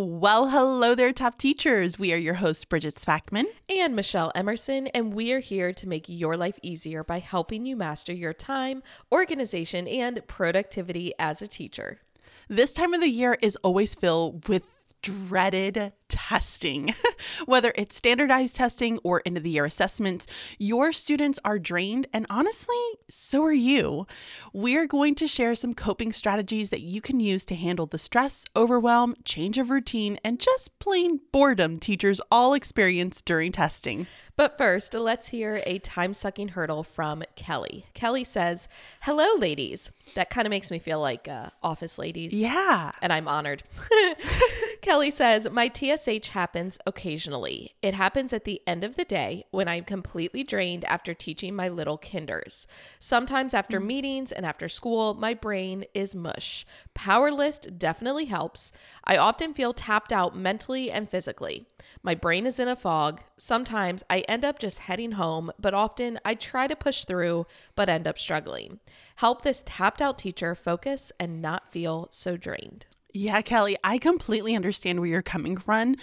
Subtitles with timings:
[0.00, 1.98] Well, hello there, top teachers.
[1.98, 6.04] We are your hosts, Bridget Spackman and Michelle Emerson, and we are here to make
[6.06, 11.98] your life easier by helping you master your time, organization, and productivity as a teacher.
[12.46, 14.62] This time of the year is always filled with
[15.02, 16.94] dreaded testing.
[17.46, 20.26] Whether it's standardized testing or end of the year assessments,
[20.58, 22.76] your students are drained, and honestly,
[23.08, 24.06] so are you.
[24.52, 28.44] We're going to share some coping strategies that you can use to handle the stress,
[28.56, 34.06] overwhelm, change of routine, and just plain boredom teachers all experience during testing.
[34.38, 37.86] But first, let's hear a time sucking hurdle from Kelly.
[37.92, 38.68] Kelly says,
[39.00, 39.90] Hello, ladies.
[40.14, 42.32] That kind of makes me feel like uh, office ladies.
[42.32, 42.92] Yeah.
[43.02, 43.64] And I'm honored.
[44.80, 45.66] Kelly says, My
[45.98, 47.74] TSH happens occasionally.
[47.82, 51.68] It happens at the end of the day when I'm completely drained after teaching my
[51.68, 52.66] little kinders.
[52.98, 53.86] Sometimes after mm-hmm.
[53.86, 56.64] meetings and after school, my brain is mush.
[56.94, 58.72] Power list definitely helps.
[59.04, 61.66] I often feel tapped out mentally and physically.
[62.02, 63.22] My brain is in a fog.
[63.36, 67.88] Sometimes I end up just heading home, but often I try to push through but
[67.88, 68.80] end up struggling.
[69.16, 72.86] Help this tapped out teacher focus and not feel so drained.
[73.14, 75.94] Yeah, Kelly, I completely understand where you're coming from.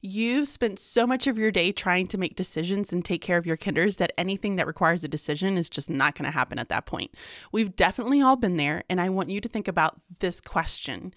[0.00, 3.44] You've spent so much of your day trying to make decisions and take care of
[3.44, 6.70] your kinders that anything that requires a decision is just not going to happen at
[6.70, 7.14] that point.
[7.52, 11.12] We've definitely all been there, and I want you to think about this question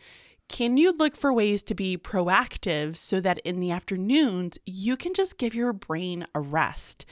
[0.49, 5.13] can you look for ways to be proactive so that in the afternoons you can
[5.13, 7.05] just give your brain a rest?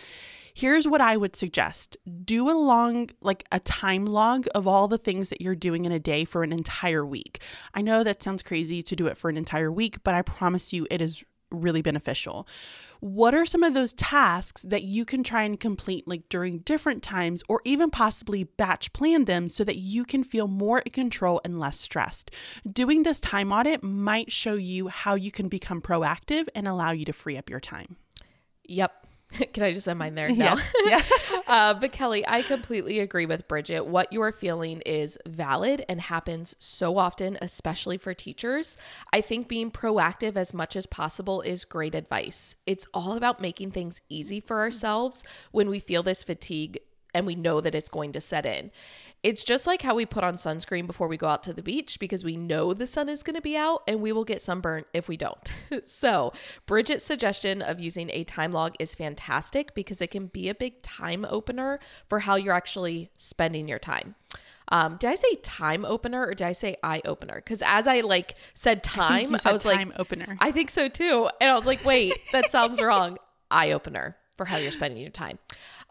[0.58, 4.97] Here's what I would suggest do a long, like a time log of all the
[4.97, 7.42] things that you're doing in a day for an entire week.
[7.73, 10.72] I know that sounds crazy to do it for an entire week, but I promise
[10.72, 12.47] you it is really beneficial.
[13.02, 17.03] What are some of those tasks that you can try and complete like during different
[17.03, 21.42] times or even possibly batch plan them so that you can feel more in control
[21.44, 22.31] and less stressed?
[22.72, 27.03] Doing this time audit might show you how you can become proactive and allow you
[27.03, 27.97] to free up your time.
[28.64, 29.05] Yep.
[29.53, 30.30] Can I just end mine there?
[30.36, 30.58] No.
[30.86, 31.02] Yeah.
[31.31, 31.39] yeah.
[31.47, 33.88] uh, but Kelly, I completely agree with Bridget.
[33.88, 38.78] What you are feeling is valid and happens so often, especially for teachers.
[39.13, 42.56] I think being proactive as much as possible is great advice.
[42.66, 46.79] It's all about making things easy for ourselves when we feel this fatigue
[47.16, 48.72] and we know that it's going to set in.
[49.25, 51.97] It's just like how we put on sunscreen before we go out to the beach
[52.00, 54.86] because we know the sun is going to be out and we will get sunburned
[54.94, 55.52] if we don't.
[55.84, 56.31] so,
[56.68, 60.80] Bridget's suggestion of using a time log is fantastic because it can be a big
[60.84, 64.14] time opener for how you're actually spending your time.
[64.68, 67.38] Um, did I say time opener or did I say eye opener?
[67.38, 70.38] Because as I like said time, I, said I was time like opener.
[70.40, 73.18] I think so too, and I was like, wait, that sounds wrong.
[73.50, 75.40] Eye opener for how you're spending your time.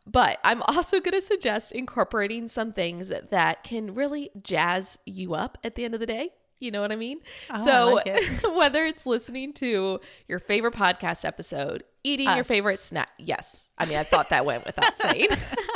[0.07, 5.59] But I'm also going to suggest incorporating some things that can really jazz you up
[5.65, 6.31] at the end of the day.
[6.61, 7.21] You know what I mean?
[7.51, 8.55] Oh, so, I like it.
[8.55, 12.37] whether it's listening to your favorite podcast episode, eating Us.
[12.37, 13.11] your favorite snack.
[13.19, 13.71] Yes.
[13.77, 15.29] I mean, I thought that went without saying.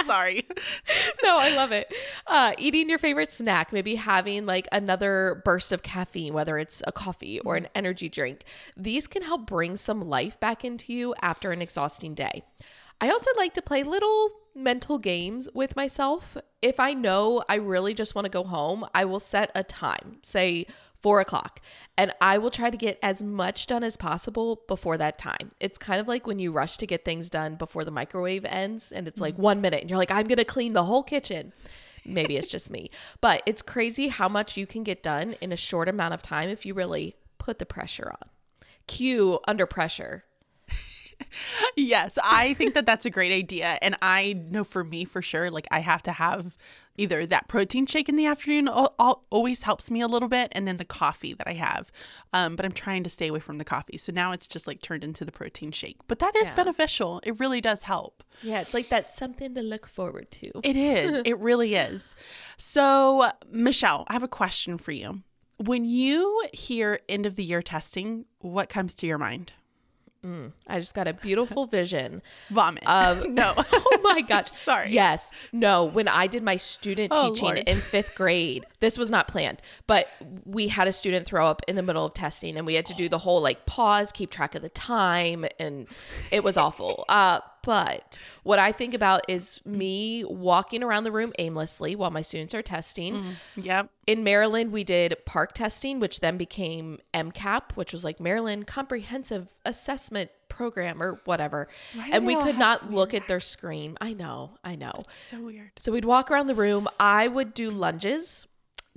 [0.04, 0.46] Sorry.
[1.22, 1.92] no, I love it.
[2.26, 6.92] Uh, eating your favorite snack, maybe having like another burst of caffeine, whether it's a
[6.92, 7.72] coffee or an mm-hmm.
[7.74, 8.44] energy drink.
[8.76, 12.44] These can help bring some life back into you after an exhausting day.
[13.00, 16.36] I also like to play little mental games with myself.
[16.60, 20.18] If I know I really just want to go home, I will set a time,
[20.22, 20.66] say
[21.00, 21.60] four o'clock,
[21.96, 25.52] and I will try to get as much done as possible before that time.
[25.60, 28.90] It's kind of like when you rush to get things done before the microwave ends
[28.90, 29.42] and it's like mm-hmm.
[29.42, 31.52] one minute and you're like, I'm going to clean the whole kitchen.
[32.04, 35.56] Maybe it's just me, but it's crazy how much you can get done in a
[35.56, 38.30] short amount of time if you really put the pressure on.
[38.86, 40.24] Cue under pressure
[41.76, 43.78] yes, I think that that's a great idea.
[43.82, 46.56] And I know for me, for sure, like I have to have
[46.96, 50.76] either that protein shake in the afternoon always helps me a little bit, and then
[50.76, 51.90] the coffee that I have.
[52.32, 53.96] Um, but I'm trying to stay away from the coffee.
[53.96, 55.96] So now it's just like turned into the protein shake.
[56.08, 56.54] But that is yeah.
[56.54, 57.20] beneficial.
[57.24, 58.24] It really does help.
[58.42, 60.50] Yeah, it's like that's something to look forward to.
[60.64, 61.22] It is.
[61.24, 62.14] it really is.
[62.56, 65.22] So, Michelle, I have a question for you.
[65.58, 69.52] When you hear end of the year testing, what comes to your mind?
[70.24, 72.22] Mm, I just got a beautiful vision.
[72.50, 72.86] Vomit.
[72.86, 73.52] Of, no.
[73.56, 74.50] oh my gosh.
[74.50, 74.90] Sorry.
[74.90, 75.30] Yes.
[75.52, 75.84] No.
[75.84, 77.68] When I did my student oh, teaching Lord.
[77.68, 80.08] in fifth grade, this was not planned, but
[80.44, 82.94] we had a student throw up in the middle of testing and we had to
[82.94, 85.86] do the whole like pause, keep track of the time, and
[86.32, 87.04] it was awful.
[87.08, 92.22] Uh, but what I think about is me walking around the room aimlessly while my
[92.22, 93.14] students are testing.
[93.14, 93.90] Mm, yep.
[94.06, 99.48] In Maryland, we did PARCC testing, which then became MCAP, which was like Maryland Comprehensive
[99.64, 101.68] Assessment Program or whatever.
[102.10, 103.96] and we could not look at their screen.
[104.00, 104.92] I know, I know.
[105.10, 105.72] so weird.
[105.78, 106.88] So we'd walk around the room.
[106.98, 108.46] I would do lunges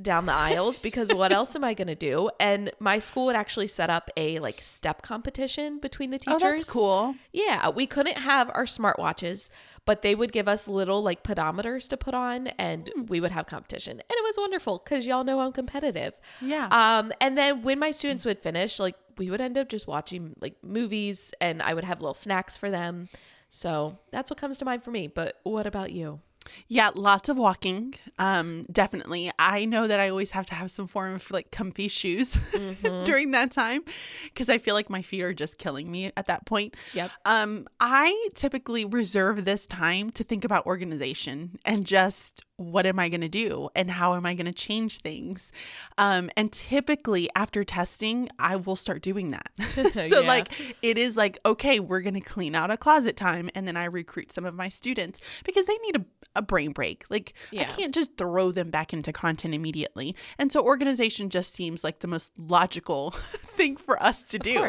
[0.02, 2.30] down the aisles because what else am I going to do?
[2.40, 6.42] And my school would actually set up a like step competition between the teachers.
[6.44, 7.16] Oh, that's cool.
[7.34, 9.50] Yeah, we couldn't have our smartwatches,
[9.86, 13.06] but they would give us little like pedometers to put on and Hmm.
[13.08, 13.94] we would have competition.
[13.94, 16.20] And it was wonderful cuz y'all know I'm competitive.
[16.42, 16.68] Yeah.
[16.72, 20.36] Um and then when my students would finish, like we would end up just watching
[20.42, 23.10] like movies and I would have little snacks for them.
[23.54, 25.08] So, that's what comes to mind for me.
[25.08, 26.22] But what about you?
[26.68, 27.94] Yeah, lots of walking.
[28.18, 29.32] Um, definitely.
[29.38, 32.38] I know that I always have to have some form of like comfy shoes
[33.04, 33.84] during that time
[34.26, 36.76] because I feel like my feet are just killing me at that point.
[36.94, 37.12] Yep.
[37.26, 43.10] Um, I typically reserve this time to think about organization and just what am I
[43.10, 45.52] going to do and how am I going to change things.
[45.98, 49.52] Um, and typically after testing, I will start doing that.
[49.94, 50.28] so Yeah.
[50.28, 53.76] like it is like okay, we're going to clean out a closet time, and then
[53.78, 57.04] I recruit some of my students because they need a a brain break.
[57.10, 60.16] Like I can't just throw them back into content immediately.
[60.38, 64.66] And so organization just seems like the most logical thing for us to do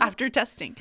[0.00, 0.76] after testing.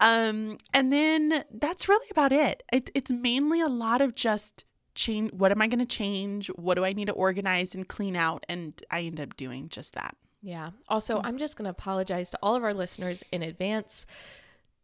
[0.00, 2.64] Um, and then that's really about it.
[2.72, 2.90] it.
[2.94, 5.32] It's mainly a lot of just change.
[5.32, 6.48] What am I going to change?
[6.48, 8.44] What do I need to organize and clean out?
[8.48, 10.16] And I end up doing just that.
[10.42, 10.70] Yeah.
[10.88, 11.22] Also, mm.
[11.24, 14.06] I'm just going to apologize to all of our listeners in advance.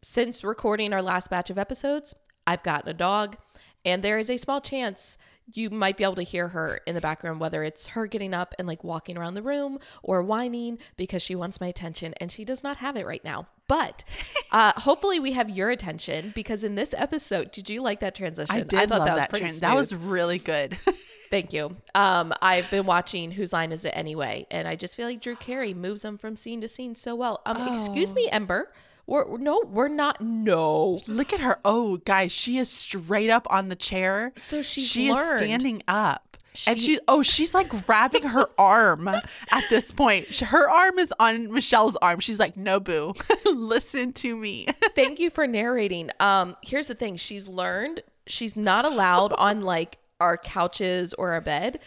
[0.01, 2.15] Since recording our last batch of episodes,
[2.47, 3.35] I've gotten a dog,
[3.83, 5.17] and there is a small chance
[5.53, 8.55] you might be able to hear her in the background, whether it's her getting up
[8.57, 12.45] and like walking around the room or whining because she wants my attention, and she
[12.45, 13.47] does not have it right now.
[13.69, 14.03] But
[14.51, 18.53] uh, hopefully, we have your attention because in this episode, did you like that transition?
[18.53, 19.29] I did love that.
[19.29, 19.61] pretty trend.
[19.61, 20.77] That was really good.
[21.29, 21.77] Thank you.
[21.93, 25.35] Um, I've been watching Whose Line Is It Anyway, and I just feel like Drew
[25.35, 27.43] Carey moves them from scene to scene so well.
[27.45, 28.73] Um, excuse me, Ember.
[29.05, 30.19] We're no, we're not.
[30.19, 30.99] No.
[31.07, 31.59] Look at her.
[31.63, 34.33] Oh, guys, she is straight up on the chair.
[34.35, 35.35] So she's she learned.
[35.35, 36.28] is standing up.
[36.67, 40.35] And She- oh, she's like grabbing her arm at this point.
[40.37, 42.19] Her arm is on Michelle's arm.
[42.19, 43.13] She's like, no, boo,
[43.45, 44.67] listen to me.
[44.95, 46.09] Thank you for narrating.
[46.19, 51.41] Um, here's the thing: she's learned she's not allowed on like our couches or our
[51.41, 51.79] bed.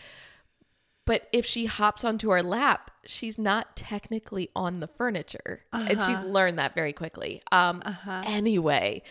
[1.04, 5.62] But if she hops onto our lap, she's not technically on the furniture.
[5.72, 7.42] And she's learned that very quickly.
[7.50, 7.82] Um,
[8.24, 9.02] Anyway,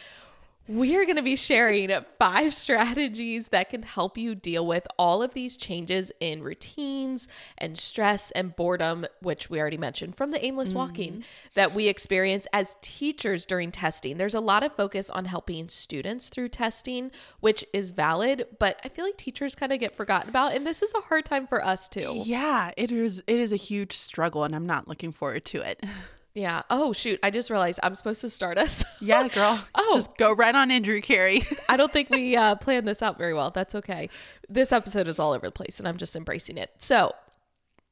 [0.67, 5.33] we're going to be sharing five strategies that can help you deal with all of
[5.33, 7.27] these changes in routines
[7.57, 11.21] and stress and boredom, which we already mentioned from the aimless walking mm-hmm.
[11.55, 14.17] that we experience as teachers during testing.
[14.17, 18.89] There's a lot of focus on helping students through testing, which is valid, but I
[18.89, 20.53] feel like teachers kind of get forgotten about.
[20.55, 22.21] And this is a hard time for us too.
[22.23, 23.23] yeah, it is.
[23.27, 25.83] It is a huge struggle, and I'm not looking forward to it.
[26.33, 26.61] Yeah.
[26.69, 27.19] Oh, shoot.
[27.23, 28.83] I just realized I'm supposed to start us.
[29.03, 29.59] Yeah, girl.
[29.73, 29.91] Oh.
[29.95, 31.41] just go right on in, Drew Carey.
[31.69, 33.49] I don't think we uh, planned this out very well.
[33.49, 34.09] That's okay.
[34.47, 36.69] This episode is all over the place and I'm just embracing it.
[36.77, 37.13] So,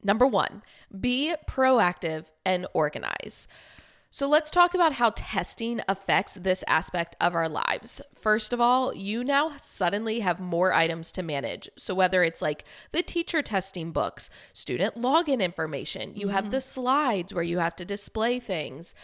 [0.04, 0.62] number one,
[1.00, 3.48] be proactive and organize.
[4.12, 8.02] So, let's talk about how testing affects this aspect of our lives.
[8.12, 11.70] First of all, you now suddenly have more items to manage.
[11.76, 16.50] So, whether it's like the teacher testing books, student login information, you have mm-hmm.
[16.50, 18.96] the slides where you have to display things.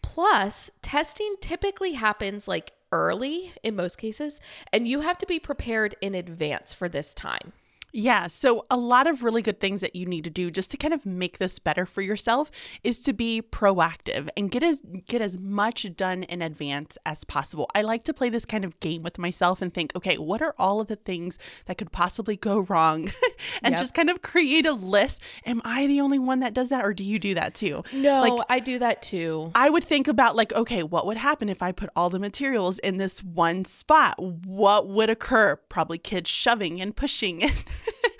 [0.00, 4.40] Plus, testing typically happens like early in most cases,
[4.72, 7.52] and you have to be prepared in advance for this time.
[7.92, 10.76] Yeah, so a lot of really good things that you need to do just to
[10.76, 12.50] kind of make this better for yourself
[12.84, 17.66] is to be proactive and get as get as much done in advance as possible.
[17.74, 20.54] I like to play this kind of game with myself and think, okay, what are
[20.58, 23.10] all of the things that could possibly go wrong?
[23.62, 23.80] and Yep.
[23.80, 25.22] just kind of create a list.
[25.46, 27.82] Am I the only one that does that or do you do that too?
[27.94, 29.50] No, Like I do that too.
[29.54, 32.78] I would think about like, okay, what would happen if I put all the materials
[32.80, 34.14] in this one spot?
[34.22, 35.56] What would occur?
[35.70, 37.42] Probably kids shoving and pushing.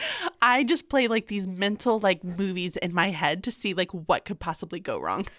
[0.42, 4.24] I just play like these mental like movies in my head to see like what
[4.24, 5.26] could possibly go wrong.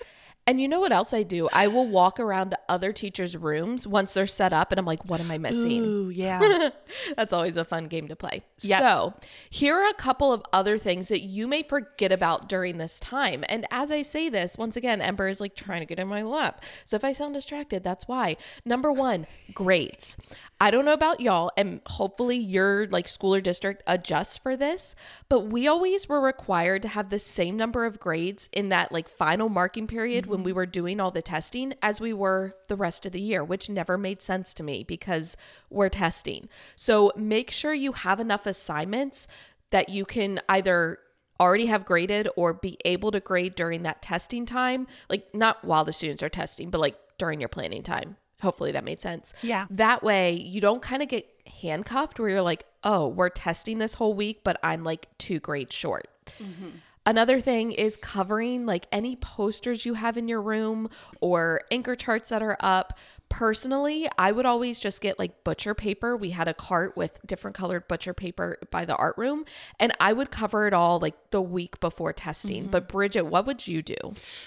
[0.50, 1.48] And you know what else I do?
[1.54, 5.06] I will walk around to other teachers' rooms once they're set up and I'm like,
[5.06, 5.84] what am I missing?
[5.84, 6.70] Ooh, yeah.
[7.16, 8.42] That's always a fun game to play.
[8.62, 8.80] Yep.
[8.80, 9.13] So,
[9.51, 13.44] here are a couple of other things that you may forget about during this time.
[13.48, 16.24] And as I say this, once again, Ember is like trying to get in my
[16.24, 16.63] lap.
[16.84, 18.36] So, if I sound distracted, that's why.
[18.66, 20.18] Number one, grades.
[20.62, 24.94] I don't know about y'all, and hopefully your like school or district adjusts for this,
[25.30, 29.08] but we always were required to have the same number of grades in that like
[29.08, 30.58] final marking period when we mm-hmm.
[30.58, 33.98] were doing all the testing as we were the rest of the year, which never
[33.98, 35.38] made sense to me because
[35.70, 36.50] we're testing.
[36.75, 39.30] So make sure you have enough assignments
[39.70, 41.00] that you can either
[41.39, 45.86] already have graded or be able to grade during that testing time, like not while
[45.86, 48.18] the students are testing, but like during your planning time.
[48.41, 49.34] Hopefully that made sense.
[49.41, 49.65] Yeah.
[49.69, 51.27] That way you don't kind of get
[51.62, 55.75] handcuffed where you're like, oh, we're testing this whole week, but I'm like two grades
[55.75, 56.08] short.
[56.41, 56.69] Mm-hmm.
[57.05, 60.89] Another thing is covering like any posters you have in your room
[61.22, 62.98] or anchor charts that are up
[63.30, 66.18] personally, I would always just get like butcher paper.
[66.18, 69.46] We had a cart with different colored butcher paper by the art room,
[69.80, 72.64] and I would cover it all like the week before testing.
[72.64, 72.72] Mm-hmm.
[72.72, 73.96] But Bridget, what would you do?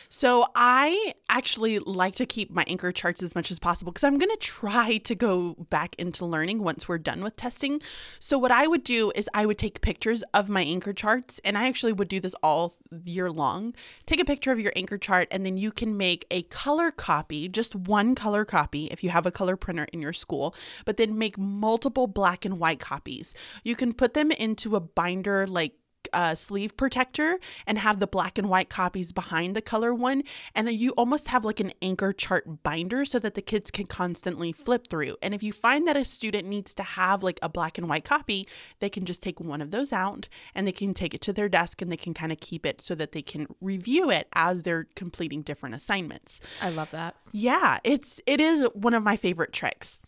[0.09, 4.19] So I actually like to keep my anchor charts as much as possible because I'm
[4.19, 7.81] going to try to go back into learning once we're done with testing.
[8.19, 11.57] So what I would do is I would take pictures of my anchor charts, and
[11.57, 12.75] I actually would do this all
[13.05, 13.75] year long.
[14.07, 17.49] Take a picture of your anchor chart, and then you can make a color copy,
[17.49, 20.97] just one color copy copy if you have a color printer in your school, but
[20.97, 23.35] then make multiple black and white copies.
[23.65, 25.75] You can put them into a binder like
[26.13, 30.23] uh, sleeve protector and have the black and white copies behind the color one.
[30.55, 33.87] And then you almost have like an anchor chart binder so that the kids can
[33.87, 35.17] constantly flip through.
[35.23, 38.05] And if you find that a student needs to have like a black and white
[38.05, 38.47] copy,
[38.81, 41.49] they can just take one of those out and they can take it to their
[41.49, 44.63] desk and they can kind of keep it so that they can review it as
[44.63, 46.41] they're completing different assignments.
[46.61, 47.15] I love that.
[47.33, 50.01] Yeah, it's it is one of my favorite tricks.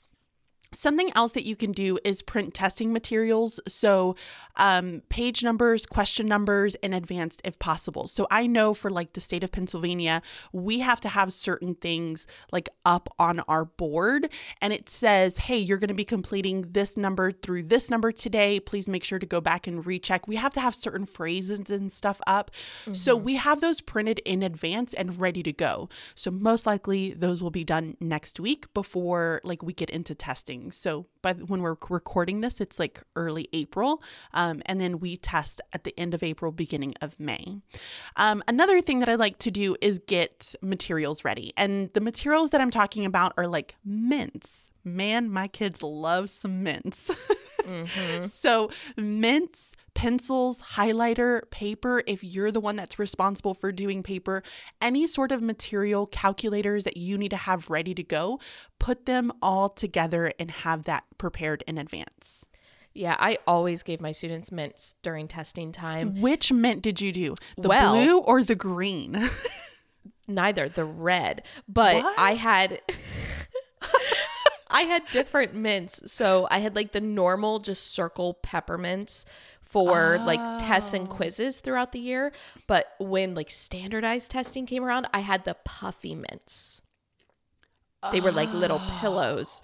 [0.75, 3.61] Something else that you can do is print testing materials.
[3.69, 4.17] So,
[4.57, 8.07] um, page numbers, question numbers, and advanced if possible.
[8.07, 12.27] So, I know for like the state of Pennsylvania, we have to have certain things
[12.53, 14.29] like up on our board,
[14.61, 18.61] and it says, hey, you're going to be completing this number through this number today.
[18.61, 20.27] Please make sure to go back and recheck.
[20.27, 22.51] We have to have certain phrases and stuff up.
[22.83, 22.95] Mm-hmm.
[22.95, 25.89] So, we have those printed in advance and ready to go.
[26.15, 30.64] So, most likely, those will be done next week before like we get into testing
[30.65, 30.77] things.
[30.77, 34.03] So by when we're recording this, it's like early April,
[34.33, 37.57] um, and then we test at the end of April, beginning of May.
[38.17, 42.51] Um, another thing that I like to do is get materials ready, and the materials
[42.51, 44.71] that I'm talking about are like mints.
[44.85, 47.11] Man, my kids love some mints.
[47.63, 48.25] mm-hmm.
[48.29, 54.43] So mints pencils, highlighter, paper, if you're the one that's responsible for doing paper,
[54.83, 58.39] any sort of material, calculators that you need to have ready to go,
[58.79, 62.45] put them all together and have that prepared in advance.
[62.93, 66.21] Yeah, I always gave my students mints during testing time.
[66.21, 67.35] Which mint did you do?
[67.57, 69.29] The well, blue or the green?
[70.29, 71.43] neither, the red.
[71.67, 72.19] But what?
[72.19, 72.81] I had
[74.75, 76.11] I had different mints.
[76.11, 79.25] So I had like the normal just circle peppermints
[79.63, 80.25] for oh.
[80.25, 81.11] like tests and oh.
[81.11, 82.33] quizzes throughout the year.
[82.67, 86.83] But when like standardized testing came around, I had the puffy mints.
[88.13, 88.99] They were like little oh.
[89.01, 89.63] pillows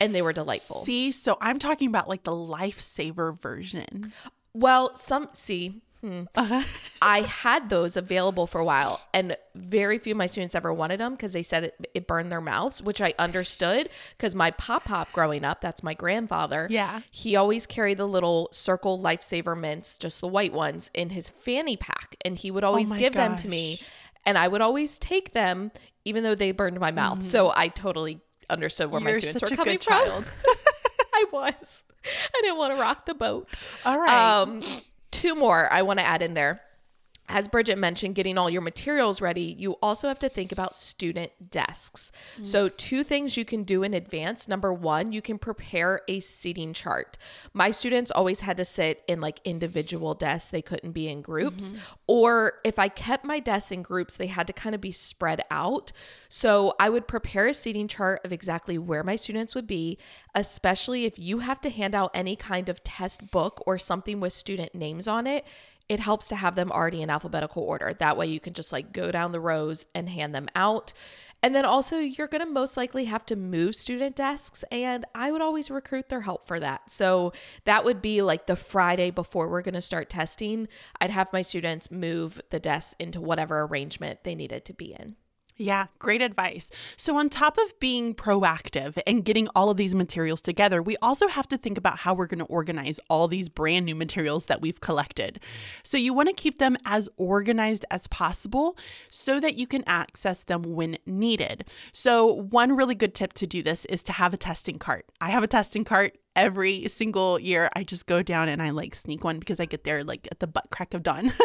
[0.00, 0.84] and they were delightful.
[0.84, 4.12] See, so I'm talking about like the lifesaver version.
[4.54, 6.22] Well, some see, Hmm.
[6.34, 6.62] Uh-huh.
[7.02, 10.98] I had those available for a while, and very few of my students ever wanted
[10.98, 14.84] them because they said it, it burned their mouths, which I understood because my pop
[14.84, 16.66] pop growing up, that's my grandfather.
[16.70, 17.02] Yeah.
[17.10, 21.76] He always carried the little circle lifesaver mints, just the white ones, in his fanny
[21.76, 23.28] pack, and he would always oh give gosh.
[23.28, 23.80] them to me,
[24.26, 25.70] and I would always take them,
[26.04, 27.18] even though they burned my mouth.
[27.18, 27.26] Mm-hmm.
[27.26, 30.24] So I totally understood where You're my students were coming from.
[31.14, 31.84] I was.
[32.04, 33.48] I didn't want to rock the boat.
[33.84, 34.40] All right.
[34.42, 34.62] Um,
[35.22, 36.60] two more I want to add in there
[37.32, 41.32] as Bridget mentioned, getting all your materials ready, you also have to think about student
[41.50, 42.12] desks.
[42.38, 42.46] Mm.
[42.46, 44.48] So, two things you can do in advance.
[44.48, 47.16] Number one, you can prepare a seating chart.
[47.54, 51.72] My students always had to sit in like individual desks, they couldn't be in groups.
[51.72, 51.82] Mm-hmm.
[52.06, 55.40] Or if I kept my desks in groups, they had to kind of be spread
[55.50, 55.90] out.
[56.28, 59.96] So, I would prepare a seating chart of exactly where my students would be,
[60.34, 64.34] especially if you have to hand out any kind of test book or something with
[64.34, 65.46] student names on it
[65.88, 67.92] it helps to have them already in alphabetical order.
[67.92, 70.94] That way you can just like go down the rows and hand them out.
[71.44, 75.32] And then also, you're going to most likely have to move student desks, and I
[75.32, 76.88] would always recruit their help for that.
[76.88, 77.32] So,
[77.64, 80.68] that would be like the Friday before we're going to start testing.
[81.00, 85.16] I'd have my students move the desks into whatever arrangement they needed to be in.
[85.56, 86.70] Yeah, great advice.
[86.96, 91.28] So, on top of being proactive and getting all of these materials together, we also
[91.28, 94.62] have to think about how we're going to organize all these brand new materials that
[94.62, 95.40] we've collected.
[95.82, 98.78] So, you want to keep them as organized as possible
[99.10, 101.68] so that you can access them when needed.
[101.92, 105.06] So, one really good tip to do this is to have a testing cart.
[105.20, 107.68] I have a testing cart every single year.
[107.76, 110.40] I just go down and I like sneak one because I get there like at
[110.40, 111.30] the butt crack of dawn.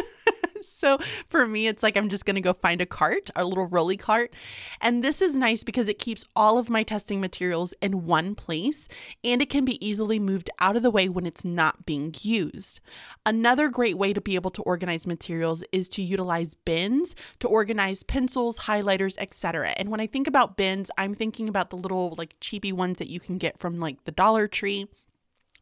[0.62, 0.98] so
[1.30, 3.98] for me, it's like I'm just going to go find a cart, a little rolly
[3.98, 4.34] cart.
[4.82, 8.88] And this is nice because it keeps all of my testing materials in one place
[9.24, 12.80] and it can be easily moved out of the way when it's not being used.
[13.26, 18.04] Another great way to be able to organize materials is to utilize bins to organize
[18.04, 19.74] pencils, highlighters, etc.
[19.78, 23.10] And when I think about bins, I'm thinking about the little like cheapy ones that
[23.10, 24.88] you can get from like the Dollar Tree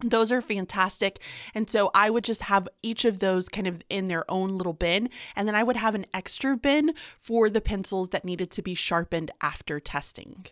[0.01, 1.19] those are fantastic.
[1.53, 4.73] And so I would just have each of those kind of in their own little
[4.73, 5.09] bin.
[5.35, 8.75] And then I would have an extra bin for the pencils that needed to be
[8.75, 10.47] sharpened after testing.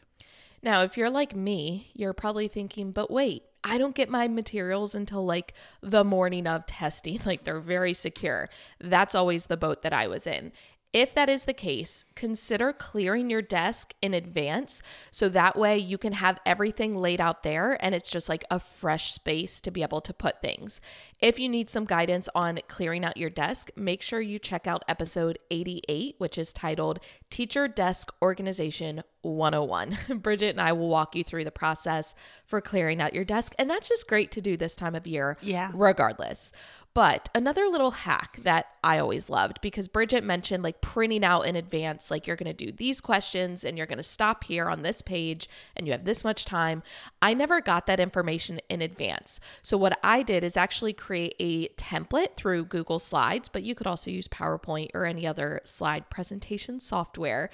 [0.62, 4.94] Now, if you're like me, you're probably thinking, but wait, I don't get my materials
[4.96, 7.20] until like the morning of testing.
[7.26, 8.50] Like they're very secure.
[8.80, 10.52] That's always the boat that I was in.
[10.94, 15.98] If that is the case, consider clearing your desk in advance so that way you
[15.98, 19.82] can have everything laid out there and it's just like a fresh space to be
[19.82, 20.82] able to put things.
[21.20, 24.86] If you need some guidance on clearing out your desk, make sure you check out
[24.88, 27.00] episode 88, which is titled
[27.32, 29.98] Teacher Desk Organization 101.
[30.20, 32.15] Bridget and I will walk you through the process
[32.46, 33.56] for clearing out your desk.
[33.58, 35.72] And that's just great to do this time of year, yeah.
[35.74, 36.53] regardless.
[36.94, 41.56] But another little hack that I always loved because Bridget mentioned like printing out in
[41.56, 44.84] advance, like you're going to do these questions and you're going to stop here on
[44.84, 46.84] this page and you have this much time.
[47.20, 49.39] I never got that information in advance.
[49.63, 53.88] So, what I did is actually create a template through Google Slides, but you could
[53.88, 57.50] also use PowerPoint or any other slide presentation software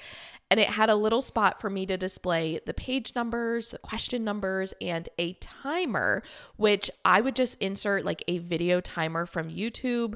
[0.51, 4.23] and it had a little spot for me to display the page numbers, the question
[4.23, 6.23] numbers, and a timer,
[6.57, 10.15] which I would just insert like a video timer from YouTube.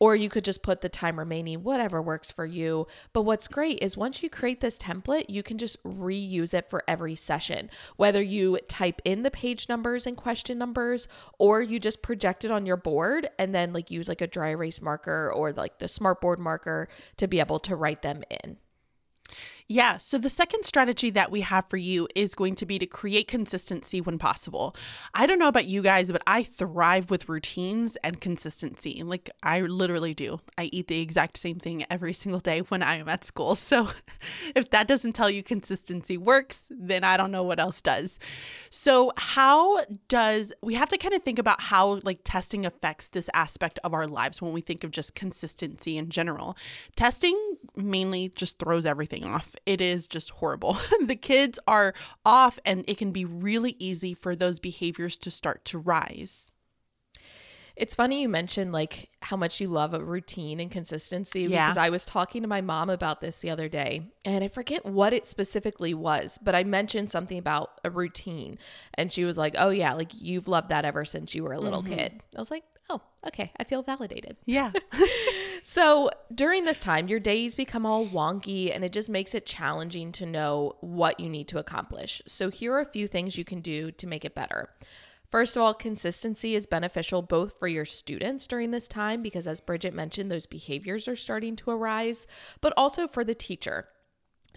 [0.00, 2.86] Or you could just put the time remaining, whatever works for you.
[3.12, 6.84] But what's great is once you create this template, you can just reuse it for
[6.86, 7.68] every session.
[7.96, 11.08] Whether you type in the page numbers and question numbers,
[11.40, 14.50] or you just project it on your board and then like use like a dry
[14.50, 18.56] erase marker or like the smartboard marker to be able to write them in.
[19.70, 19.98] Yeah.
[19.98, 23.28] So the second strategy that we have for you is going to be to create
[23.28, 24.74] consistency when possible.
[25.12, 29.02] I don't know about you guys, but I thrive with routines and consistency.
[29.02, 30.40] Like I literally do.
[30.56, 33.56] I eat the exact same thing every single day when I am at school.
[33.68, 33.90] So
[34.56, 38.18] if that doesn't tell you consistency works, then I don't know what else does.
[38.70, 43.28] So how does we have to kind of think about how like testing affects this
[43.34, 46.56] aspect of our lives when we think of just consistency in general.
[46.96, 47.36] Testing
[47.76, 50.78] mainly just throws everything off it is just horrible.
[51.00, 55.64] the kids are off, and it can be really easy for those behaviors to start
[55.66, 56.50] to rise.
[57.78, 61.66] It's funny you mentioned like how much you love a routine and consistency yeah.
[61.66, 64.84] because I was talking to my mom about this the other day and I forget
[64.84, 68.58] what it specifically was, but I mentioned something about a routine
[68.94, 71.60] and she was like, "Oh yeah, like you've loved that ever since you were a
[71.60, 71.94] little mm-hmm.
[71.94, 74.72] kid." I was like, "Oh, okay, I feel validated." Yeah.
[75.62, 80.12] so, during this time, your days become all wonky and it just makes it challenging
[80.12, 82.22] to know what you need to accomplish.
[82.26, 84.70] So, here are a few things you can do to make it better.
[85.30, 89.60] First of all, consistency is beneficial both for your students during this time, because as
[89.60, 92.26] Bridget mentioned, those behaviors are starting to arise,
[92.62, 93.88] but also for the teacher.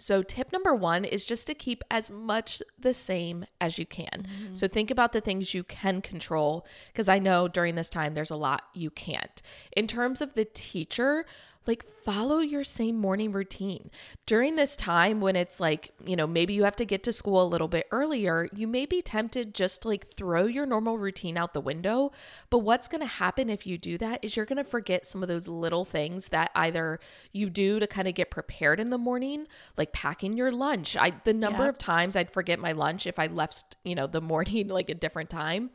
[0.02, 4.26] So, tip number one is just to keep as much the same as you can.
[4.26, 4.54] Mm-hmm.
[4.54, 8.30] So, think about the things you can control, because I know during this time there's
[8.30, 9.40] a lot you can't.
[9.76, 11.24] In terms of the teacher,
[11.66, 13.90] like follow your same morning routine.
[14.26, 17.42] During this time when it's like, you know, maybe you have to get to school
[17.42, 21.36] a little bit earlier, you may be tempted just to like throw your normal routine
[21.36, 22.10] out the window.
[22.50, 25.22] But what's going to happen if you do that is you're going to forget some
[25.22, 26.98] of those little things that either
[27.32, 29.46] you do to kind of get prepared in the morning,
[29.76, 30.96] like packing your lunch.
[30.96, 31.68] I the number yeah.
[31.68, 34.94] of times I'd forget my lunch if I left, you know, the morning like a
[34.94, 35.70] different time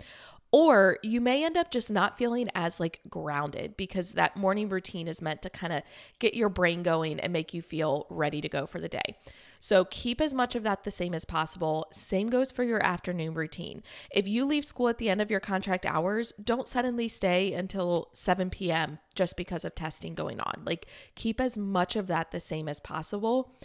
[0.51, 5.07] or you may end up just not feeling as like grounded because that morning routine
[5.07, 5.83] is meant to kind of
[6.19, 9.17] get your brain going and make you feel ready to go for the day.
[9.59, 11.87] So keep as much of that the same as possible.
[11.91, 13.81] Same goes for your afternoon routine.
[14.11, 18.09] If you leave school at the end of your contract hours, don't suddenly stay until
[18.13, 18.99] 7 p.m.
[19.15, 20.63] just because of testing going on.
[20.63, 23.55] Like keep as much of that the same as possible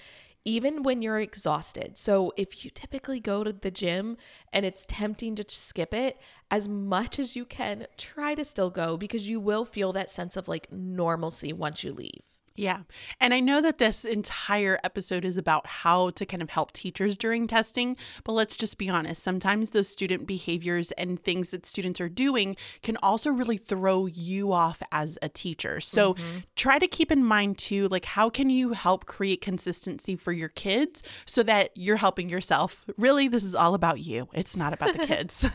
[0.45, 1.97] even when you're exhausted.
[1.97, 4.17] So, if you typically go to the gym
[4.53, 8.97] and it's tempting to skip it, as much as you can, try to still go
[8.97, 12.32] because you will feel that sense of like normalcy once you leave.
[12.55, 12.81] Yeah.
[13.21, 17.17] And I know that this entire episode is about how to kind of help teachers
[17.17, 19.23] during testing, but let's just be honest.
[19.23, 24.53] Sometimes those student behaviors and things that students are doing can also really throw you
[24.53, 25.81] off as a teacher.
[25.81, 26.39] So mm-hmm.
[26.55, 30.51] try to keep in mind too, like, how can you help create consistency for your
[30.51, 32.85] kids so that you're helping yourself?
[32.99, 35.49] Really, this is all about you, it's not about the kids.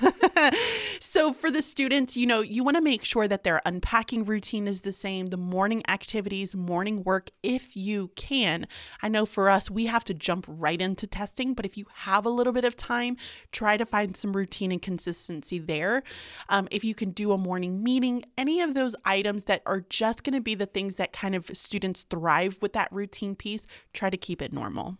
[0.99, 4.67] so for the students, you know, you want to make sure that their unpacking routine
[4.67, 8.65] is the same, the morning activities, morning morning work if you can.
[9.01, 12.25] I know for us, we have to jump right into testing, but if you have
[12.25, 13.17] a little bit of time,
[13.51, 16.03] try to find some routine and consistency there.
[16.49, 20.23] Um, if you can do a morning meeting, any of those items that are just
[20.23, 24.09] going to be the things that kind of students thrive with that routine piece, try
[24.09, 24.97] to keep it normal.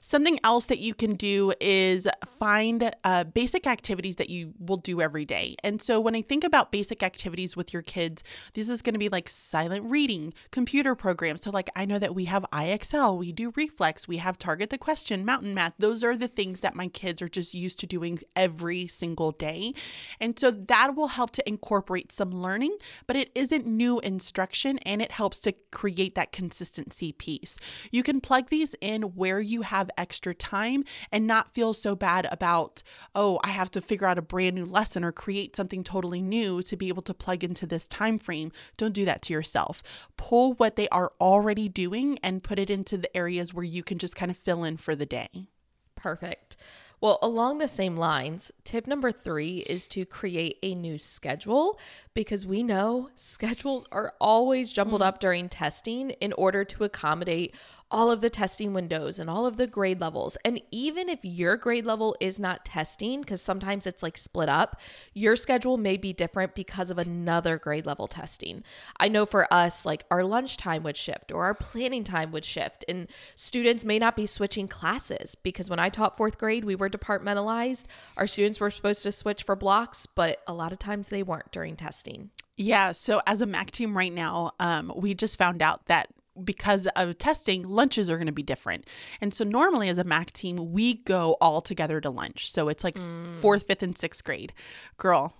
[0.00, 5.00] Something else that you can do is find uh, basic activities that you will do
[5.00, 5.56] every day.
[5.62, 8.22] And so when I think about basic activities with your kids,
[8.54, 11.42] this is going to be like silent reading, computer programs.
[11.42, 14.78] So, like, I know that we have IXL, we do reflex, we have target the
[14.78, 15.74] question, mountain math.
[15.78, 19.74] Those are the things that my kids are just used to doing every single day.
[20.20, 25.00] And so that will help to incorporate some learning, but it isn't new instruction and
[25.02, 27.58] it helps to create that consistency piece.
[27.90, 32.26] You can plug these in where you have extra time and not feel so bad
[32.30, 32.82] about,
[33.14, 36.62] oh, I have to figure out a brand new lesson or create something totally new
[36.62, 38.52] to be able to plug into this time frame.
[38.76, 39.82] Don't do that to yourself.
[40.16, 43.98] Pull what they are already doing and put it into the areas where you can
[43.98, 45.48] just kind of fill in for the day.
[45.94, 46.56] Perfect.
[47.02, 51.76] Well, along the same lines, tip number three is to create a new schedule
[52.14, 55.06] because we know schedules are always jumbled mm.
[55.06, 57.56] up during testing in order to accommodate
[57.92, 60.36] all of the testing windows and all of the grade levels.
[60.44, 64.80] And even if your grade level is not testing, because sometimes it's like split up,
[65.14, 68.64] your schedule may be different because of another grade level testing.
[68.98, 72.84] I know for us, like our lunchtime would shift or our planning time would shift,
[72.88, 76.88] and students may not be switching classes because when I taught fourth grade, we were
[76.88, 77.84] departmentalized.
[78.16, 81.52] Our students were supposed to switch for blocks, but a lot of times they weren't
[81.52, 82.30] during testing.
[82.56, 82.92] Yeah.
[82.92, 86.08] So as a MAC team right now, um, we just found out that
[86.42, 88.86] because of testing, lunches are going to be different.
[89.20, 92.50] And so normally as a MAC team, we go all together to lunch.
[92.50, 93.26] So it's like mm.
[93.40, 94.52] fourth, fifth, and sixth grade.
[94.96, 95.34] Girl,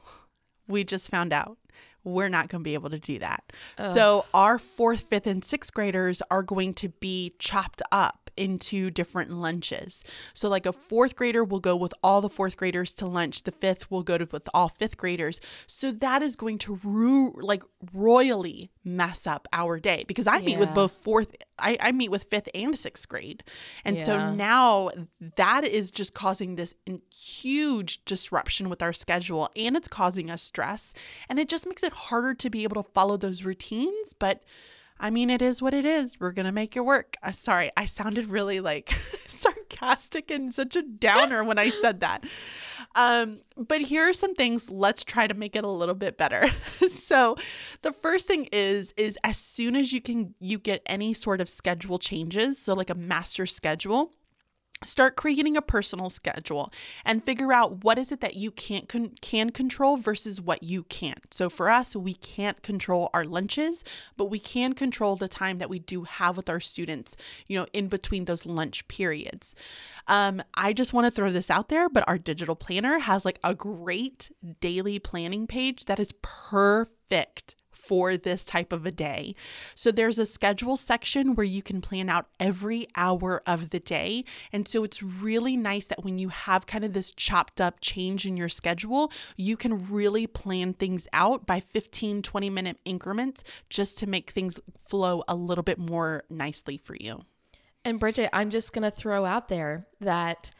[0.68, 1.58] we just found out
[2.04, 3.52] we're not going to be able to do that.
[3.78, 3.94] Ugh.
[3.94, 9.30] So our fourth, fifth, and sixth graders are going to be chopped up into different
[9.30, 10.04] lunches.
[10.34, 13.52] So, like a fourth grader will go with all the fourth graders to lunch, the
[13.52, 15.40] fifth will go to with all fifth graders.
[15.66, 20.46] So, that is going to ru- like royally mess up our day because I yeah.
[20.46, 23.44] meet with both fourth, I, I meet with fifth and sixth grade.
[23.84, 24.04] And yeah.
[24.04, 24.90] so now
[25.36, 26.74] that is just causing this
[27.14, 30.94] huge disruption with our schedule and it's causing us stress.
[31.28, 34.12] And it just makes it harder to be able to follow those routines.
[34.18, 34.42] But
[35.02, 36.20] I mean, it is what it is.
[36.20, 37.16] We're going to make it work.
[37.24, 38.94] Uh, sorry, I sounded really like
[39.26, 42.24] sarcastic and such a downer when I said that.
[42.94, 44.70] Um, but here are some things.
[44.70, 46.46] Let's try to make it a little bit better.
[46.92, 47.36] so,
[47.82, 51.48] the first thing is is as soon as you can you get any sort of
[51.48, 54.12] schedule changes, so like a master schedule,
[54.84, 56.72] start creating a personal schedule
[57.04, 60.84] and figure out what is it that you can't con- can control versus what you
[60.84, 61.32] can't.
[61.32, 63.84] So for us, we can't control our lunches,
[64.16, 67.16] but we can control the time that we do have with our students,
[67.46, 69.54] you know, in between those lunch periods.
[70.08, 73.38] Um, I just want to throw this out there, but our digital planner has like
[73.44, 79.34] a great daily planning page that is perfect for this type of a day.
[79.74, 84.24] So there's a schedule section where you can plan out every hour of the day.
[84.52, 88.26] And so it's really nice that when you have kind of this chopped up change
[88.26, 93.98] in your schedule, you can really plan things out by 15, 20 minute increments just
[93.98, 97.22] to make things flow a little bit more nicely for you.
[97.84, 100.52] And Bridget, I'm just going to throw out there that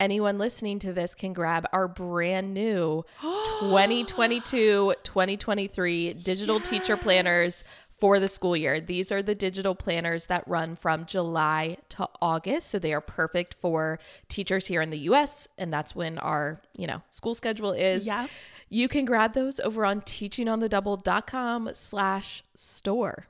[0.00, 6.68] anyone listening to this can grab our brand new 2022 2023 digital yes.
[6.68, 7.64] teacher planners
[7.98, 8.80] for the school year.
[8.80, 12.68] These are the digital planners that run from July to August.
[12.68, 15.48] So they are perfect for teachers here in the US.
[15.56, 18.06] And that's when our, you know, school schedule is.
[18.06, 18.26] Yeah.
[18.68, 23.28] You can grab those over on teachingonthedouble.com slash store.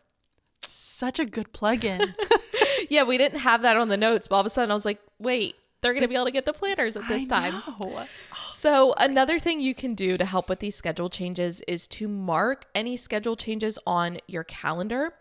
[0.63, 2.15] Such a good plug-in.
[2.89, 4.87] yeah, we didn't have that on the notes, but all of a sudden I was
[4.87, 7.53] like, wait, they're going to be able to get the planners at this time.
[7.53, 8.07] Know.
[8.51, 12.65] So, another thing you can do to help with these schedule changes is to mark
[12.75, 15.13] any schedule changes on your calendar.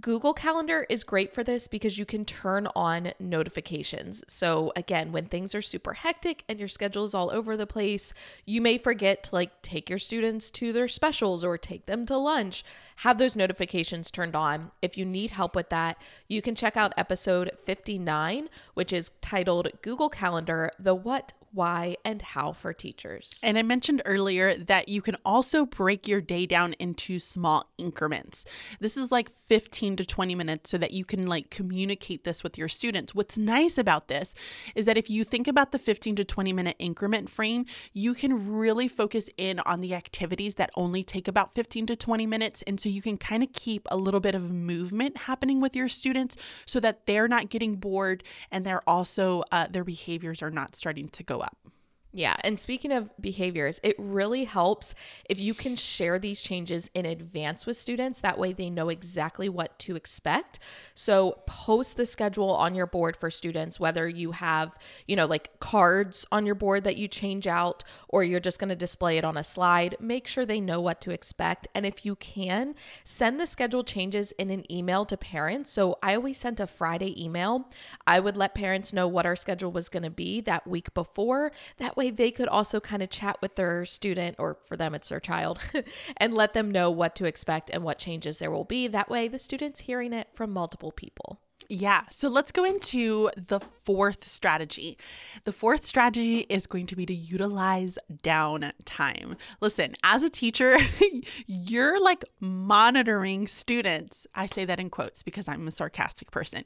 [0.00, 4.24] Google Calendar is great for this because you can turn on notifications.
[4.26, 8.12] So, again, when things are super hectic and your schedule is all over the place,
[8.44, 12.16] you may forget to like take your students to their specials or take them to
[12.16, 12.64] lunch.
[12.96, 14.72] Have those notifications turned on.
[14.82, 15.96] If you need help with that,
[16.28, 22.20] you can check out episode 59, which is titled Google Calendar The What, why, and
[22.20, 23.40] how for teachers.
[23.44, 28.44] And I mentioned earlier that you can also break your day down into small increments.
[28.80, 32.58] This is like 15 to 20 minutes so that you can like communicate this with
[32.58, 33.14] your students.
[33.14, 34.34] What's nice about this
[34.74, 38.52] is that if you think about the 15 to 20 minute increment frame, you can
[38.52, 42.62] really focus in on the activities that only take about 15 to 20 minutes.
[42.62, 45.88] And so you can kind of keep a little bit of movement happening with your
[45.88, 46.36] students
[46.66, 51.08] so that they're not getting bored and they're also, uh, their behaviors are not starting
[51.10, 51.73] to go up.
[52.16, 52.36] Yeah.
[52.44, 54.94] And speaking of behaviors, it really helps
[55.28, 58.20] if you can share these changes in advance with students.
[58.20, 60.60] That way they know exactly what to expect.
[60.94, 65.58] So post the schedule on your board for students, whether you have, you know, like
[65.58, 69.24] cards on your board that you change out or you're just going to display it
[69.24, 69.96] on a slide.
[69.98, 71.66] Make sure they know what to expect.
[71.74, 75.72] And if you can, send the schedule changes in an email to parents.
[75.72, 77.68] So I always sent a Friday email.
[78.06, 81.50] I would let parents know what our schedule was going to be that week before.
[81.78, 84.94] That way, way they could also kind of chat with their student, or for them,
[84.94, 85.58] it's their child,
[86.16, 88.86] and let them know what to expect and what changes there will be.
[88.86, 91.40] That way, the student's hearing it from multiple people.
[91.70, 92.02] Yeah.
[92.10, 94.98] So let's go into the fourth strategy.
[95.44, 99.36] The fourth strategy is going to be to utilize downtime.
[99.62, 100.76] Listen, as a teacher,
[101.46, 104.26] you're like monitoring students.
[104.34, 106.64] I say that in quotes because I'm a sarcastic person.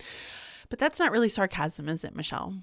[0.69, 2.55] But that's not really sarcasm, is it, Michelle?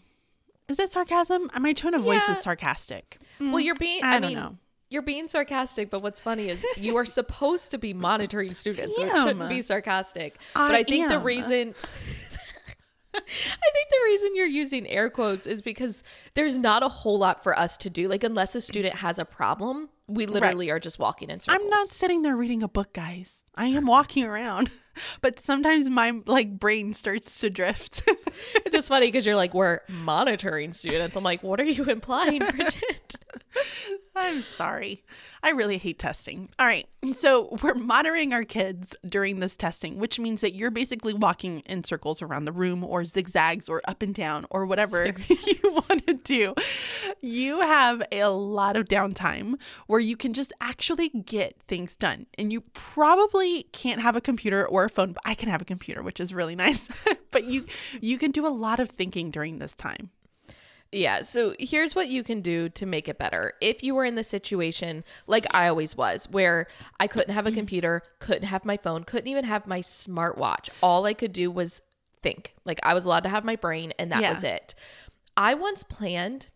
[0.68, 1.50] Is it sarcasm?
[1.60, 3.20] My tone of voice is sarcastic.
[3.40, 4.04] Mm, well, you're being.
[4.04, 4.58] I, I mean, know.
[4.90, 9.04] You're being sarcastic, but what's funny is you are supposed to be monitoring students, so
[9.04, 10.38] it shouldn't be sarcastic.
[10.56, 11.10] I but I think am.
[11.10, 11.74] the reason
[13.16, 17.44] I think the reason you're using air quotes is because there's not a whole lot
[17.44, 18.08] for us to do.
[18.08, 20.76] Like, unless a student has a problem, we literally right.
[20.76, 21.64] are just walking in circles.
[21.64, 23.46] I'm not sitting there reading a book, guys.
[23.56, 24.70] I am walking around,
[25.22, 28.04] but sometimes my like brain starts to drift.
[28.56, 31.16] it's just funny because you're like, we're monitoring students.
[31.16, 33.18] I'm like, what are you implying, Bridget?
[34.16, 35.04] I'm sorry.
[35.44, 36.50] I really hate testing.
[36.58, 36.88] All right.
[37.12, 41.84] So we're monitoring our kids during this testing, which means that you're basically walking in
[41.84, 46.14] circles around the room or zigzags or up and down or whatever you want to
[46.14, 46.56] do.
[47.22, 49.56] You have a lot of downtime
[49.88, 52.26] where you can just actually get things done.
[52.38, 55.66] And you probably can't have a computer or a phone, but I can have a
[55.66, 56.90] computer, which is really nice.
[57.32, 57.66] but you
[58.02, 60.12] you can do a lot of thinking during this time.
[60.92, 63.54] Yeah, so here's what you can do to make it better.
[63.60, 66.68] If you were in the situation like I always was, where
[67.00, 71.06] I couldn't have a computer, couldn't have my phone, couldn't even have my smartwatch, all
[71.06, 71.82] I could do was
[72.22, 72.56] think.
[72.66, 74.30] Like I was allowed to have my brain, and that yeah.
[74.30, 74.74] was it.
[75.36, 76.50] I once planned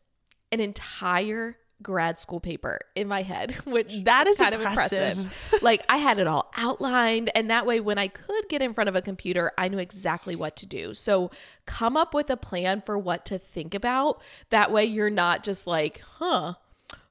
[0.52, 5.18] an entire grad school paper in my head, which that is kind impressive.
[5.18, 5.62] of impressive.
[5.64, 8.88] like I had it all outlined, and that way, when I could get in front
[8.88, 10.94] of a computer, I knew exactly what to do.
[10.94, 11.32] So
[11.66, 14.22] come up with a plan for what to think about.
[14.50, 16.56] That way, you're not just like, huh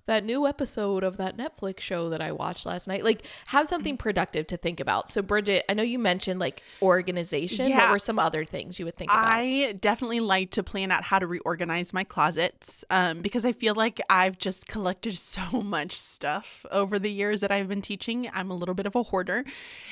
[0.08, 3.04] that new episode of that Netflix show that I watched last night.
[3.04, 3.98] Like, have something mm.
[3.98, 5.10] productive to think about.
[5.10, 7.68] So, Bridget, I know you mentioned like organization.
[7.68, 7.84] Yeah.
[7.84, 9.24] What were some other things you would think about?
[9.26, 13.74] I definitely like to plan out how to reorganize my closets um, because I feel
[13.74, 18.30] like I've just collected so much stuff over the years that I've been teaching.
[18.34, 19.44] I'm a little bit of a hoarder.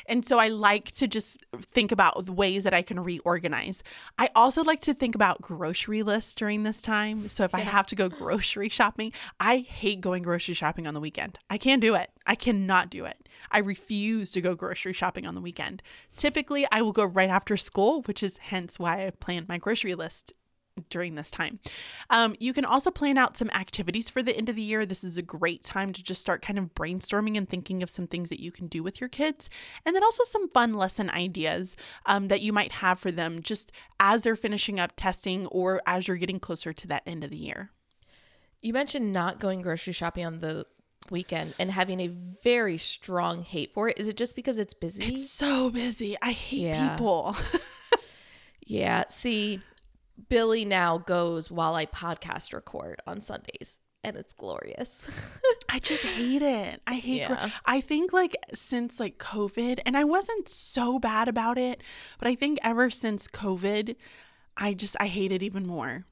[0.09, 3.83] And so I like to just think about ways that I can reorganize.
[4.19, 7.29] I also like to think about grocery lists during this time.
[7.29, 7.59] So, if yeah.
[7.59, 11.37] I have to go grocery shopping, I hate going grocery shopping on the weekend.
[11.51, 12.11] I can't do it.
[12.29, 13.29] I cannot do it.
[13.51, 15.83] I refuse to go grocery shopping on the weekend.
[16.17, 19.97] Typically, I will go right after school, which is hence why I plan my grocery
[19.97, 20.33] list
[20.91, 21.59] during this time.
[22.11, 24.87] Um, you can also plan out some activities for the end of the year.
[24.87, 28.07] This is a great time to just start kind of brainstorming and thinking of some
[28.07, 29.51] things that you can do with your kids.
[29.85, 33.73] And then also some fun lesson ideas um, that you might have for them just
[33.99, 37.37] as they're finishing up testing or as you're getting closer to that end of the
[37.39, 37.73] year.
[38.61, 40.67] You mentioned not going grocery shopping on the
[41.11, 43.99] weekend and having a very strong hate for it.
[43.99, 45.05] Is it just because it's busy?
[45.05, 46.17] It's so busy.
[46.23, 46.91] I hate yeah.
[46.91, 47.37] people.
[48.67, 49.05] yeah.
[49.09, 49.61] See,
[50.29, 55.09] Billy now goes while I podcast record on Sundays and it's glorious.
[55.69, 56.81] I just hate it.
[56.87, 57.51] I hate yeah.
[57.67, 61.83] I think like since like COVID and I wasn't so bad about it,
[62.19, 63.97] but I think ever since COVID,
[64.57, 66.07] I just I hate it even more.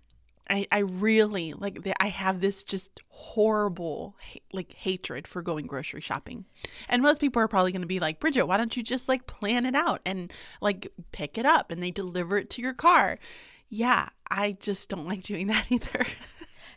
[0.48, 4.16] I, I really like the, I have this just horrible
[4.52, 6.44] like hatred for going grocery shopping.
[6.88, 9.26] And most people are probably going to be like, "Bridget, why don't you just like
[9.26, 13.18] plan it out and like pick it up and they deliver it to your car?"
[13.68, 16.06] Yeah, I just don't like doing that either.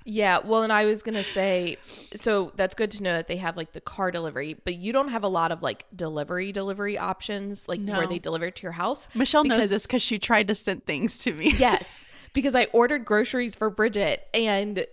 [0.10, 1.76] Yeah, well, and I was gonna say,
[2.16, 5.10] so that's good to know that they have like the car delivery, but you don't
[5.10, 7.98] have a lot of like delivery delivery options, like no.
[7.98, 9.10] where they deliver it to your house.
[9.14, 11.52] Michelle because, knows this because she tried to send things to me.
[11.58, 14.86] yes, because I ordered groceries for Bridget, and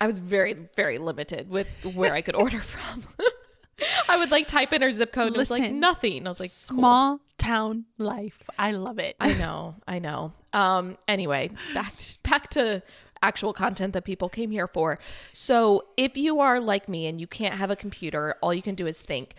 [0.00, 3.04] I was very very limited with where I could order from.
[4.08, 6.26] I would like type in her zip code, and it was like nothing.
[6.26, 7.26] I was like, small cool.
[7.36, 8.42] town life.
[8.58, 9.16] I love it.
[9.20, 10.32] I know, I know.
[10.54, 10.96] Um.
[11.06, 12.82] Anyway, back to, back to
[13.22, 14.98] actual content that people came here for.
[15.34, 18.74] So if you are like me and you can't have a computer, all you can
[18.74, 19.34] do is think.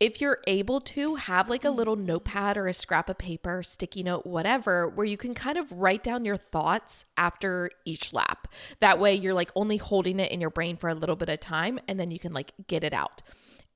[0.00, 1.76] If you're able to have like a mm-hmm.
[1.76, 5.70] little notepad or a scrap of paper, sticky note, whatever, where you can kind of
[5.72, 8.48] write down your thoughts after each lap.
[8.80, 11.40] That way you're like only holding it in your brain for a little bit of
[11.40, 13.22] time and then you can like get it out.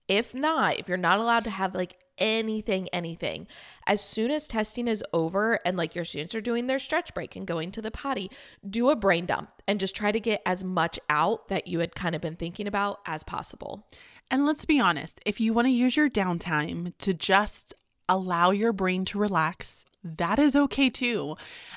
[0.09, 3.47] If not, if you're not allowed to have like anything, anything,
[3.87, 7.37] as soon as testing is over and like your students are doing their stretch break
[7.37, 8.31] and going to the potty,
[8.69, 11.95] do a brain dump and just try to get as much out that you had
[11.95, 13.87] kind of been thinking about as possible.
[14.31, 17.75] And let's be honest, if you want to use your downtime to just
[18.09, 21.37] allow your brain to relax, that is okay too.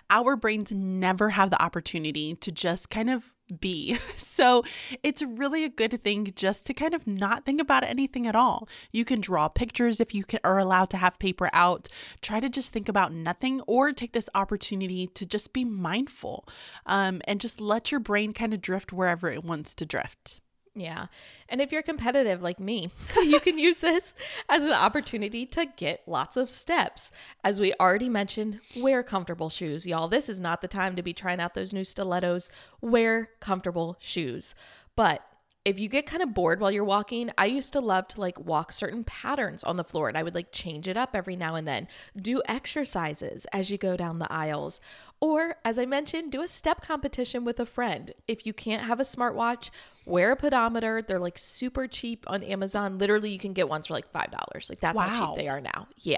[0.09, 3.97] Our brains never have the opportunity to just kind of be.
[4.31, 4.63] So
[5.03, 8.67] it's really a good thing just to kind of not think about anything at all.
[8.91, 11.87] You can draw pictures if you can, are allowed to have paper out.
[12.21, 16.47] Try to just think about nothing or take this opportunity to just be mindful
[16.87, 20.39] um, and just let your brain kind of drift wherever it wants to drift.
[20.73, 21.07] Yeah.
[21.49, 24.15] And if you're competitive like me, you can use this
[24.47, 27.11] as an opportunity to get lots of steps.
[27.43, 30.07] As we already mentioned, wear comfortable shoes, y'all.
[30.07, 32.51] This is not the time to be trying out those new stilettos.
[32.79, 34.55] Wear comfortable shoes.
[34.95, 35.21] But
[35.63, 38.39] if you get kind of bored while you're walking, I used to love to like
[38.39, 41.55] walk certain patterns on the floor and I would like change it up every now
[41.55, 41.87] and then.
[42.19, 44.81] Do exercises as you go down the aisles.
[45.21, 48.11] Or, as I mentioned, do a step competition with a friend.
[48.27, 49.69] If you can't have a smartwatch,
[50.03, 50.99] wear a pedometer.
[51.01, 52.97] They're like super cheap on Amazon.
[52.97, 54.69] Literally, you can get ones for like $5.
[54.69, 55.03] Like that's wow.
[55.03, 55.87] how cheap they are now.
[55.97, 56.17] Yeah.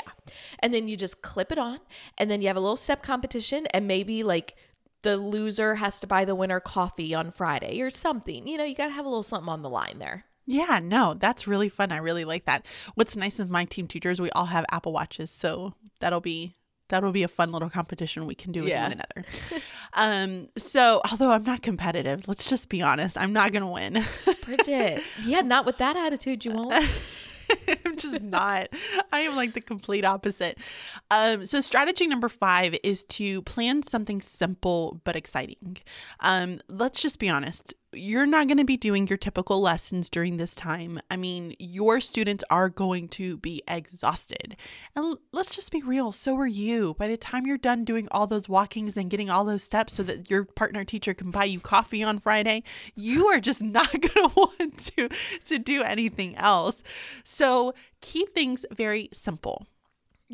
[0.60, 1.80] And then you just clip it on,
[2.18, 4.56] and then you have a little step competition, and maybe like
[5.02, 8.48] the loser has to buy the winner coffee on Friday or something.
[8.48, 10.24] You know, you got to have a little something on the line there.
[10.46, 11.92] Yeah, no, that's really fun.
[11.92, 12.66] I really like that.
[12.96, 16.54] What's nice is my team teachers, we all have Apple Watches, so that'll be
[16.94, 18.84] that'll be a fun little competition we can do with yeah.
[18.84, 19.28] one another.
[19.94, 24.04] um, so although I'm not competitive, let's just be honest, I'm not gonna win.
[24.46, 26.74] Bridget, yeah, not with that attitude, you won't.
[27.86, 28.70] I'm just not.
[29.12, 30.60] I am like the complete opposite.
[31.10, 35.78] Um, so strategy number five is to plan something simple but exciting.
[36.20, 40.38] Um, let's just be honest you're not going to be doing your typical lessons during
[40.38, 41.00] this time.
[41.10, 44.56] I mean, your students are going to be exhausted.
[44.96, 46.96] And let's just be real, so are you.
[46.98, 50.04] By the time you're done doing all those walkings and getting all those steps so
[50.04, 52.64] that your partner teacher can buy you coffee on Friday,
[52.96, 55.10] you are just not going to want to
[55.46, 56.84] to do anything else.
[57.24, 59.68] So, keep things very simple.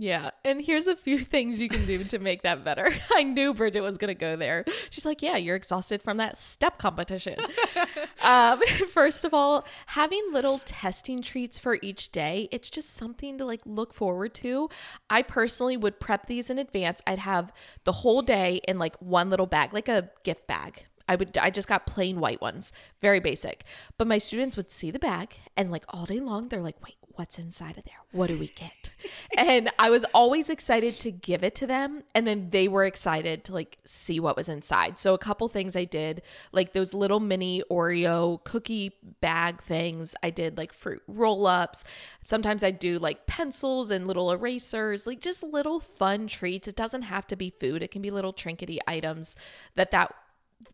[0.02, 0.30] Yeah.
[0.46, 2.90] And here's a few things you can do to make that better.
[3.14, 4.64] I knew Bridget was going to go there.
[4.90, 7.38] She's like, Yeah, you're exhausted from that step competition.
[8.24, 13.46] um, first of all, having little testing treats for each day, it's just something to
[13.46, 14.70] like look forward to.
[15.10, 17.02] I personally would prep these in advance.
[17.06, 17.52] I'd have
[17.84, 20.86] the whole day in like one little bag, like a gift bag.
[21.10, 23.65] I would I just got plain white ones, very basic.
[23.98, 26.95] But my students would see the bag and like all day long they're like, "Wait,
[27.19, 27.95] what's inside of there?
[28.13, 28.91] What do we get?
[29.38, 32.04] and I was always excited to give it to them.
[32.15, 34.98] And then they were excited to like see what was inside.
[34.98, 36.22] So, a couple things I did,
[36.54, 41.84] like those little mini Oreo cookie bag things, I did like fruit roll ups.
[42.24, 46.69] Sometimes I do like pencils and little erasers, like just little fun treats.
[46.69, 49.36] It doesn't have to be food, it can be little trinkety items
[49.76, 50.15] that that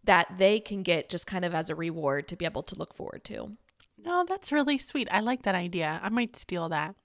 [0.03, 2.93] that they can get just kind of as a reward to be able to look
[2.93, 3.57] forward to.
[4.03, 5.07] No, that's really sweet.
[5.11, 5.99] I like that idea.
[6.03, 6.95] I might steal that.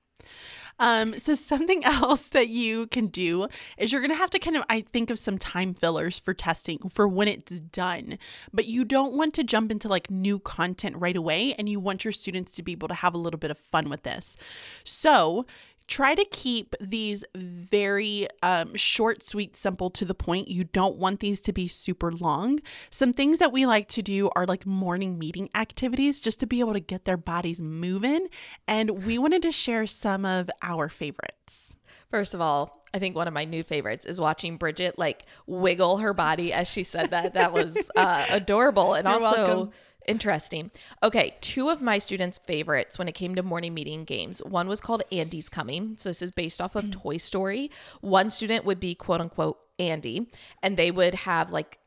[0.78, 3.46] Um, so something else that you can do
[3.78, 6.78] is you're gonna have to kind of I think of some time fillers for testing
[6.88, 8.18] for when it's done,
[8.52, 12.04] but you don't want to jump into like new content right away, and you want
[12.04, 14.36] your students to be able to have a little bit of fun with this.
[14.84, 15.46] So
[15.90, 20.48] try to keep these very um, short, sweet, simple, to the point.
[20.48, 22.60] You don't want these to be super long.
[22.90, 26.60] Some things that we like to do are like morning meeting activities just to be
[26.60, 28.28] able to get their bodies moving.
[28.68, 31.76] And we wanted to share some of our favorites.
[32.08, 35.98] First of all, I think one of my new favorites is watching Bridget like wiggle
[35.98, 37.34] her body as she said that.
[37.34, 39.72] That was uh, adorable and You're also welcome.
[40.06, 40.70] Interesting.
[41.02, 44.42] Okay, two of my students' favorites when it came to morning meeting games.
[44.44, 45.96] One was called Andy's Coming.
[45.96, 46.92] So this is based off of mm.
[46.92, 47.70] Toy Story.
[48.00, 50.28] One student would be quote unquote Andy,
[50.62, 51.78] and they would have like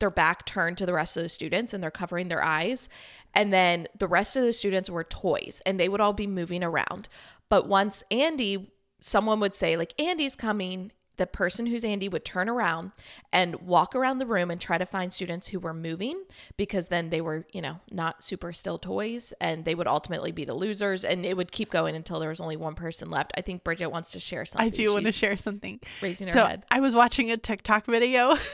[0.00, 2.88] their back turned to the rest of the students and they're covering their eyes.
[3.32, 6.64] And then the rest of the students were toys and they would all be moving
[6.64, 7.08] around.
[7.48, 8.72] But once Andy
[9.04, 10.90] someone would say, like, Andy's coming.
[11.16, 12.92] The person who's Andy would turn around
[13.32, 16.24] and walk around the room and try to find students who were moving
[16.56, 20.44] because then they were, you know, not super still toys and they would ultimately be
[20.44, 21.04] the losers.
[21.04, 23.32] And it would keep going until there was only one person left.
[23.36, 24.66] I think Bridget wants to share something.
[24.66, 25.80] I do She's want to share something.
[26.02, 26.64] Raising so her head.
[26.70, 28.36] I was watching a TikTok video.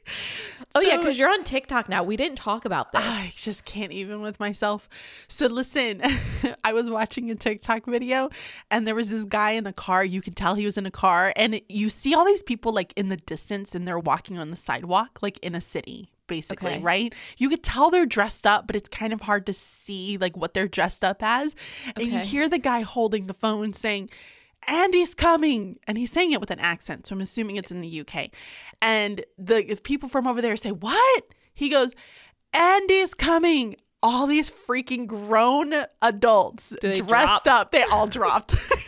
[0.74, 2.02] oh so, yeah, because you're on TikTok now.
[2.02, 3.02] We didn't talk about this.
[3.02, 4.88] I just can't even with myself.
[5.28, 6.02] So listen,
[6.64, 8.30] I was watching a TikTok video,
[8.70, 10.04] and there was this guy in a car.
[10.04, 12.92] You could tell he was in a car, and you see all these people like
[12.96, 16.80] in the distance, and they're walking on the sidewalk, like in a city basically, okay.
[16.80, 17.14] right?
[17.36, 20.54] You could tell they're dressed up, but it's kind of hard to see like what
[20.54, 21.54] they're dressed up as.
[21.88, 22.06] And okay.
[22.06, 24.08] you hear the guy holding the phone saying,
[24.68, 25.78] Andy's coming.
[25.86, 27.06] And he's saying it with an accent.
[27.06, 28.30] So I'm assuming it's in the UK.
[28.80, 31.24] And the people from over there say, What?
[31.54, 31.94] He goes,
[32.52, 33.76] Andy's coming.
[34.04, 37.46] All these freaking grown adults dressed drop?
[37.46, 38.56] up, they all dropped.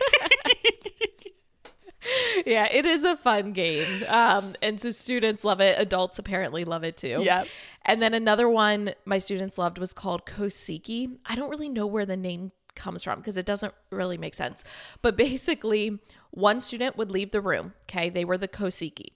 [2.47, 4.05] yeah, it is a fun game.
[4.09, 5.79] Um, and so students love it.
[5.79, 7.23] Adults apparently love it too.
[7.23, 7.45] Yeah.
[7.85, 11.17] And then another one my students loved was called Kosiki.
[11.27, 14.65] I don't really know where the name comes from because it doesn't really make sense.
[15.03, 16.01] But basically,
[16.31, 17.75] one student would leave the room.
[17.83, 18.11] Okay.
[18.11, 19.13] They were the Kosiki.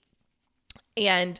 [0.97, 1.39] And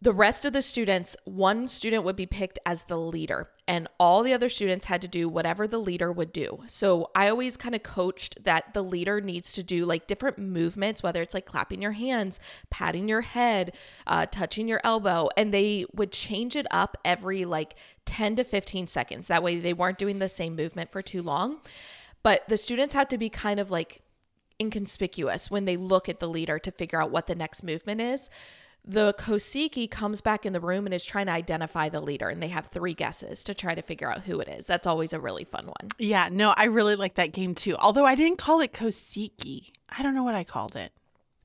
[0.00, 4.22] the rest of the students, one student would be picked as the leader, and all
[4.22, 6.60] the other students had to do whatever the leader would do.
[6.66, 11.02] So I always kind of coached that the leader needs to do like different movements,
[11.02, 12.38] whether it's like clapping your hands,
[12.70, 13.74] patting your head,
[14.06, 17.74] uh, touching your elbow, and they would change it up every like
[18.04, 19.26] 10 to 15 seconds.
[19.26, 21.58] That way they weren't doing the same movement for too long.
[22.22, 24.02] But the students had to be kind of like
[24.60, 28.30] inconspicuous when they look at the leader to figure out what the next movement is
[28.88, 32.42] the Kosiki comes back in the room and is trying to identify the leader, and
[32.42, 34.66] they have three guesses to try to figure out who it is.
[34.66, 35.90] That's always a really fun one.
[35.98, 37.76] Yeah, no, I really like that game too.
[37.76, 40.92] Although I didn't call it Kosiki, I don't know what I called it.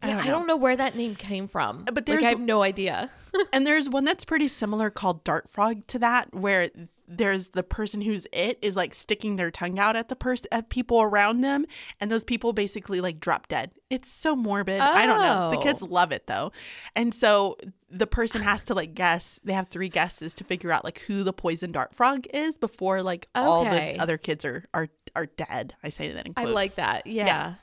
[0.01, 1.83] I, yeah, don't, I don't know where that name came from.
[1.85, 3.09] But there's, like, I have no idea.
[3.53, 6.69] and there's one that's pretty similar called Dart Frog to that, where
[7.17, 10.69] there's the person who's it is like sticking their tongue out at the person at
[10.69, 11.65] people around them
[11.99, 14.83] and those people basically like drop dead it's so morbid oh.
[14.83, 15.87] i don't know the kids oh.
[15.87, 16.51] love it though
[16.95, 17.57] and so
[17.89, 21.23] the person has to like guess they have three guesses to figure out like who
[21.23, 23.45] the poison dart frog is before like okay.
[23.45, 26.49] all the other kids are are are dead i say that in quotes.
[26.49, 27.25] i like that yeah.
[27.25, 27.53] yeah.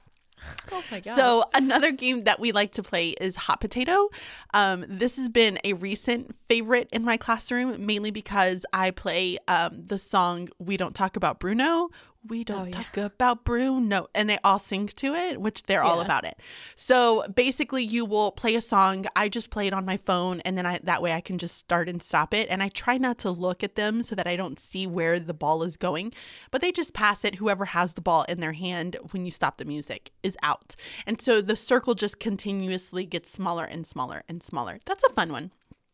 [0.72, 1.14] Oh my gosh.
[1.14, 4.10] So another game that we like to play is Hot Potato.
[4.54, 9.84] Um, this has been a recent favorite in my classroom, mainly because I play um,
[9.86, 11.90] the song "We Don't Talk About Bruno,"
[12.28, 13.06] we don't oh, talk yeah.
[13.06, 14.08] about Bruno.
[14.14, 15.88] And they all sing to it, which they're yeah.
[15.88, 16.38] all about it.
[16.74, 19.06] So basically you will play a song.
[19.16, 21.56] I just play it on my phone and then I that way I can just
[21.56, 22.48] start and stop it.
[22.50, 25.34] And I try not to look at them so that I don't see where the
[25.34, 26.12] ball is going.
[26.50, 27.36] But they just pass it.
[27.36, 30.76] Whoever has the ball in their hand when you stop the music is out.
[31.06, 34.78] And so the circle just continuously gets smaller and smaller and smaller.
[34.84, 35.52] That's a fun one.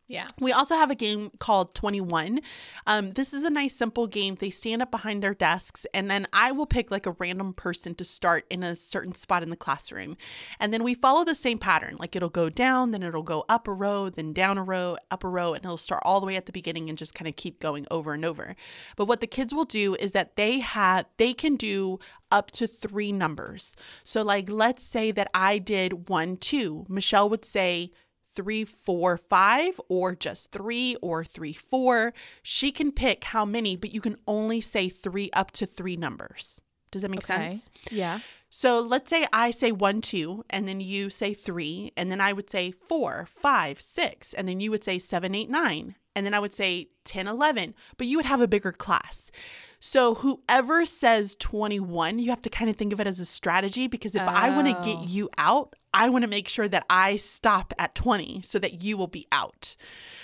[0.08, 0.28] Yeah.
[0.38, 2.40] We also have a game called 21.
[2.86, 4.36] Um, this is a nice, simple game.
[4.36, 7.96] They stand up behind their desks, and then I will pick like a random person
[7.96, 10.16] to start in a certain spot in the classroom.
[10.60, 11.96] And then we follow the same pattern.
[11.98, 15.24] Like it'll go down, then it'll go up a row, then down a row, up
[15.24, 17.34] a row, and it'll start all the way at the beginning and just kind of
[17.34, 18.54] keep going over and over.
[18.96, 21.98] But what the kids will do is that they have, they can do
[22.30, 23.74] up to three numbers.
[24.04, 26.86] So, like, let's say that I did one, two.
[26.88, 27.90] Michelle would say,
[28.36, 32.12] three, four, five, or just three or three, four.
[32.42, 36.60] She can pick how many, but you can only say three up to three numbers.
[36.92, 37.50] Does that make okay.
[37.50, 37.70] sense?
[37.90, 38.20] Yeah.
[38.48, 42.32] So let's say I say one, two, and then you say three, and then I
[42.32, 46.32] would say four, five, six, and then you would say seven, eight, nine, and then
[46.32, 49.30] I would say 10, 11, but you would have a bigger class.
[49.78, 53.86] So whoever says 21, you have to kind of think of it as a strategy
[53.86, 54.26] because if oh.
[54.26, 57.94] I want to get you out, I want to make sure that I stop at
[57.94, 59.76] 20 so that you will be out.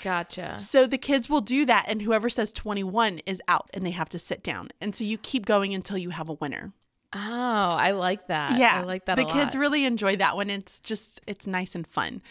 [0.04, 0.58] Gotcha.
[0.58, 4.10] So the kids will do that and whoever says 21 is out and they have
[4.10, 4.68] to sit down.
[4.80, 6.72] And so you keep going until you have a winner.
[7.14, 8.58] Oh, I like that.
[8.58, 8.80] Yeah.
[8.80, 10.50] I like that The kids really enjoy that one.
[10.50, 12.22] It's just it's nice and fun.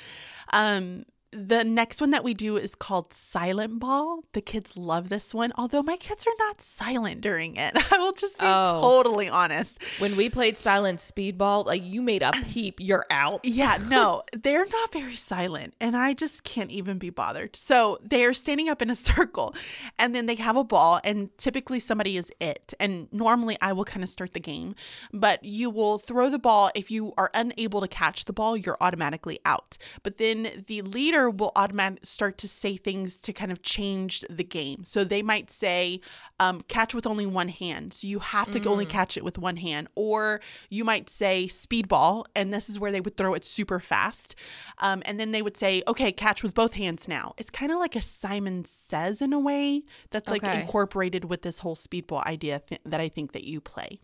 [0.53, 4.23] Um the next one that we do is called Silent Ball.
[4.33, 7.73] The kids love this one, although my kids are not silent during it.
[7.91, 8.81] I will just be oh.
[8.81, 9.81] totally honest.
[9.99, 13.41] When we played Silent Speedball, like you made a peep, you're out.
[13.51, 17.55] Yeah, no, they're not very silent, and I just can't even be bothered.
[17.55, 19.53] So they are standing up in a circle,
[19.99, 22.73] and then they have a ball, and typically somebody is it.
[22.79, 24.73] And normally I will kind of start the game,
[25.11, 26.71] but you will throw the ball.
[26.73, 29.77] If you are unable to catch the ball, you're automatically out.
[30.01, 34.43] But then the leader will automatically start to say things to kind of change the
[34.43, 34.83] game.
[34.83, 36.01] So they might say,
[36.39, 37.93] um, catch with only one hand.
[37.93, 38.65] So you have to mm.
[38.65, 39.87] only catch it with one hand.
[39.95, 44.35] Or you might say speedball, and this is where they would throw it super fast.
[44.79, 47.33] Um, and then they would say, okay, catch with both hands now.
[47.37, 51.59] It's kind of like a Simon Says in a way that's like incorporated with this
[51.59, 53.99] whole speedball idea th- that I think that you play.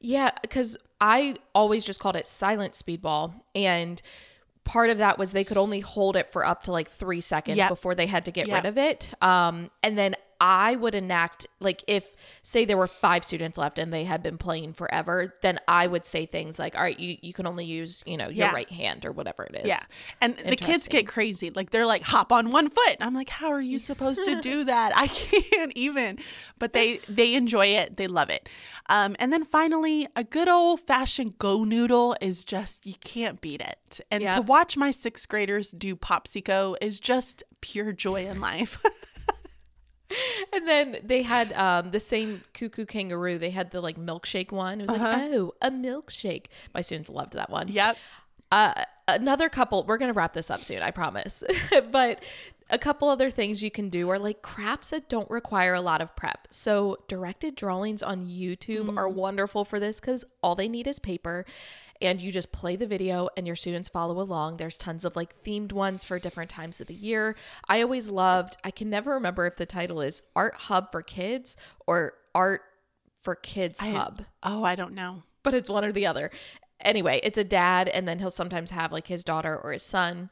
[0.00, 3.34] Yeah, because I always just called it silent speedball.
[3.54, 4.00] And
[4.64, 7.56] part of that was they could only hold it for up to like three seconds
[7.56, 7.68] yep.
[7.68, 8.62] before they had to get yep.
[8.62, 9.12] rid of it.
[9.22, 13.92] Um, and then I would enact like if say there were five students left and
[13.92, 17.34] they had been playing forever, then I would say things like, "All right, you you
[17.34, 18.52] can only use you know your yeah.
[18.52, 19.80] right hand or whatever it is." Yeah,
[20.20, 21.50] and the kids get crazy.
[21.50, 24.64] Like they're like, "Hop on one foot." I'm like, "How are you supposed to do
[24.72, 24.92] that?
[24.96, 26.18] I can't even."
[26.58, 27.98] But they they enjoy it.
[27.98, 28.48] They love it.
[28.88, 34.00] Um, and then finally, a good old fashioned GoNoodle is just you can't beat it.
[34.10, 34.36] And yep.
[34.36, 38.82] to watch my sixth graders do Pop See Ko is just pure joy in life.
[40.52, 43.38] and then they had um, the same cuckoo kangaroo.
[43.38, 44.80] They had the like milkshake one.
[44.80, 45.04] It was uh-huh.
[45.04, 46.46] like, oh, a milkshake.
[46.74, 47.68] My students loved that one.
[47.68, 47.96] Yep.
[48.52, 49.84] Uh, another couple.
[49.84, 51.44] We're gonna wrap this up soon, I promise.
[51.90, 52.22] but
[52.70, 56.00] a couple other things you can do are like crafts that don't require a lot
[56.00, 56.48] of prep.
[56.50, 58.96] So directed drawings on YouTube mm.
[58.96, 61.44] are wonderful for this because all they need is paper
[62.00, 64.56] and you just play the video and your students follow along.
[64.56, 67.36] There's tons of like themed ones for different times of the year.
[67.68, 71.56] I always loved, I can never remember if the title is Art Hub for Kids
[71.86, 72.62] or Art
[73.22, 74.22] for Kids I, Hub.
[74.42, 75.22] Oh, I don't know.
[75.42, 76.30] But it's one or the other.
[76.80, 80.30] Anyway, it's a dad, and then he'll sometimes have like his daughter or his son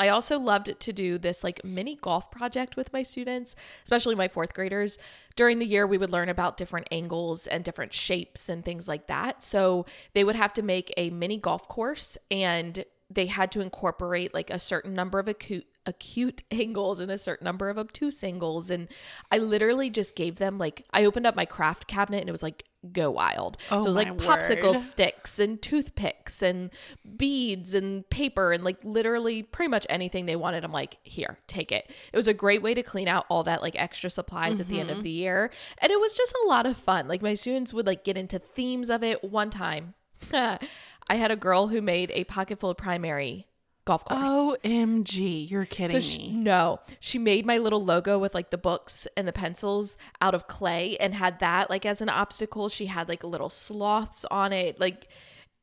[0.00, 4.28] I also loved to do this like mini golf project with my students, especially my
[4.28, 4.98] fourth graders.
[5.36, 9.08] During the year, we would learn about different angles and different shapes and things like
[9.08, 9.42] that.
[9.42, 9.84] So
[10.14, 14.48] they would have to make a mini golf course and they had to incorporate like
[14.48, 18.70] a certain number of acute acute angles and a certain number of obtuse angles.
[18.70, 18.88] And
[19.30, 22.42] i literally just gave them like i opened up my craft cabinet and it was
[22.42, 23.58] like go wild.
[23.70, 26.70] Oh so it was like popsicle sticks and toothpicks and
[27.16, 30.64] beads and paper and like literally pretty much anything they wanted.
[30.64, 31.90] I'm like here take it.
[32.12, 34.60] It was a great way to clean out all that like extra supplies mm-hmm.
[34.62, 35.04] at the end of mm-hmm.
[35.04, 35.50] the year.
[35.78, 37.06] And it was just a lot of fun.
[37.06, 39.94] Like my students would like get into themes of it one time.
[40.32, 43.46] I had a girl who made a pocket full of primary
[43.90, 44.58] golf course.
[44.64, 46.32] OMG, you're kidding so she, me.
[46.32, 50.46] No, she made my little logo with like the books and the pencils out of
[50.46, 52.68] clay and had that like as an obstacle.
[52.68, 54.78] She had like little sloths on it.
[54.78, 55.08] Like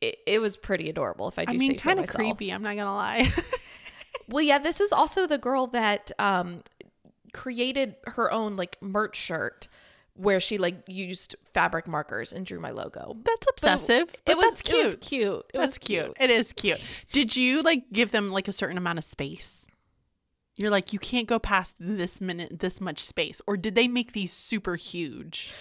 [0.02, 2.62] it, it was pretty adorable if I do I mean, say kind of creepy, I'm
[2.62, 3.32] not going to lie.
[4.28, 6.64] well, yeah, this is also the girl that um
[7.34, 9.68] created her own like merch shirt
[10.18, 13.16] where she like used fabric markers and drew my logo.
[13.24, 14.16] That's obsessive.
[14.26, 14.80] But, it was that's cute.
[14.80, 15.46] It was cute.
[15.54, 16.04] It that's was cute.
[16.06, 16.18] cute.
[16.20, 17.06] It is cute.
[17.12, 19.68] Did you like give them like a certain amount of space?
[20.58, 24.14] You're like you can't go past this minute this much space or did they make
[24.14, 25.54] these super huge?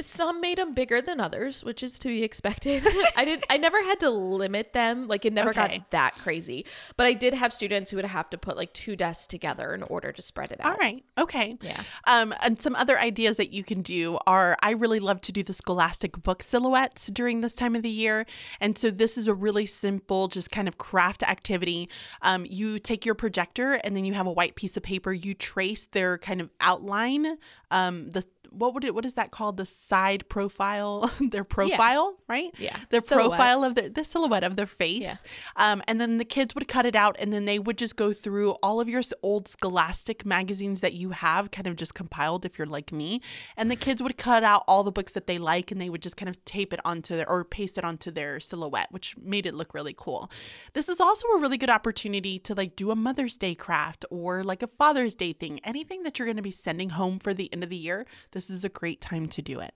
[0.00, 2.84] Some made them bigger than others, which is to be expected.
[3.16, 5.06] I did I never had to limit them.
[5.06, 5.78] Like it never okay.
[5.78, 6.66] got that crazy.
[6.96, 9.84] But I did have students who would have to put like two desks together in
[9.84, 10.72] order to spread it out.
[10.72, 11.04] All right.
[11.16, 11.56] Okay.
[11.62, 11.80] Yeah.
[12.08, 15.44] Um and some other ideas that you can do are I really love to do
[15.44, 18.26] the scholastic book silhouettes during this time of the year.
[18.60, 21.88] And so this is a really simple just kind of craft activity.
[22.20, 25.34] Um you take your projector and then you have a white piece of paper, you
[25.34, 27.38] trace their kind of outline
[27.70, 28.24] um the
[28.54, 29.56] what would it what is that called?
[29.56, 32.24] The side profile their profile yeah.
[32.28, 32.54] right?
[32.58, 32.76] Yeah.
[32.90, 33.38] Their silhouette.
[33.38, 35.02] profile of their the silhouette of their face.
[35.02, 35.72] Yeah.
[35.72, 38.12] um, and then the kids would cut it out and then they would just go
[38.12, 42.58] through all of your old scholastic magazines that you have kind of just compiled if
[42.58, 43.20] you're like me.
[43.56, 46.02] And the kids would cut out all the books that they like and they would
[46.02, 49.46] just kind of tape it onto their or paste it onto their silhouette which made
[49.46, 50.30] it look really cool.
[50.72, 54.42] This is also a really good opportunity to like do a mother's day craft or
[54.42, 55.60] like a father's day thing.
[55.64, 58.43] Anything that you're going to be sending home for the end of the year this
[58.46, 59.74] this is a great time to do it.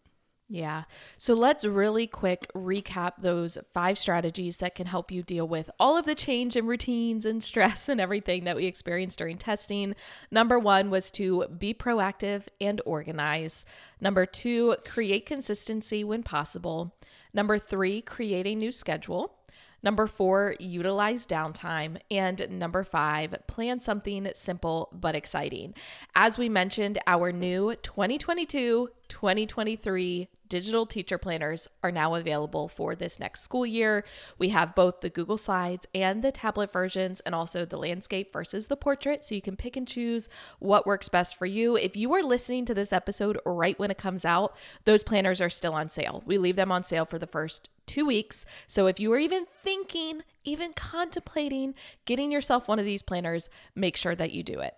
[0.51, 0.85] Yeah.
[1.19, 5.99] So let's really quick recap those five strategies that can help you deal with all
[5.99, 9.95] of the change and routines and stress and everything that we experienced during testing.
[10.31, 13.67] Number one was to be proactive and organize.
[14.01, 16.97] Number two, create consistency when possible.
[17.35, 19.38] Number three, create a new schedule.
[19.83, 21.99] Number four, utilize downtime.
[22.11, 25.75] And number five, plan something simple but exciting.
[26.15, 33.21] As we mentioned, our new 2022 2023 digital teacher planners are now available for this
[33.21, 34.05] next school year.
[34.39, 38.69] We have both the Google Slides and the tablet versions, and also the landscape versus
[38.69, 39.25] the portrait.
[39.25, 40.29] So you can pick and choose
[40.59, 41.77] what works best for you.
[41.77, 45.51] If you are listening to this episode right when it comes out, those planners are
[45.51, 46.23] still on sale.
[46.27, 48.45] We leave them on sale for the first two weeks.
[48.67, 51.75] So if you are even thinking, even contemplating
[52.05, 54.75] getting yourself one of these planners, make sure that you do it.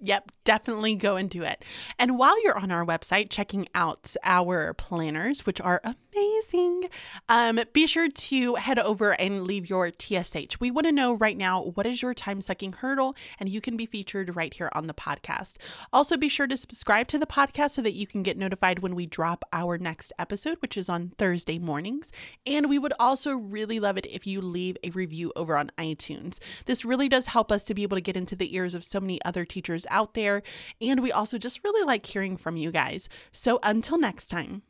[0.00, 1.64] Yep, definitely go and do it.
[1.98, 6.88] And while you're on our website checking out our planners, which are amazing,
[7.28, 10.60] um, be sure to head over and leave your TSH.
[10.60, 13.76] We want to know right now what is your time sucking hurdle, and you can
[13.76, 15.56] be featured right here on the podcast.
[15.92, 18.94] Also, be sure to subscribe to the podcast so that you can get notified when
[18.94, 22.12] we drop our next episode, which is on Thursday mornings.
[22.46, 26.38] And we would also really love it if you leave a review over on iTunes.
[26.66, 29.00] This really does help us to be able to get into the ears of so
[29.00, 30.42] many other teachers out there.
[30.80, 33.08] And we also just really like hearing from you guys.
[33.32, 34.62] So until next time,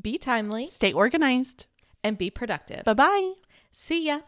[0.00, 1.66] be timely, stay organized,
[2.02, 2.84] and be productive.
[2.84, 3.32] Bye bye.
[3.72, 4.20] See ya.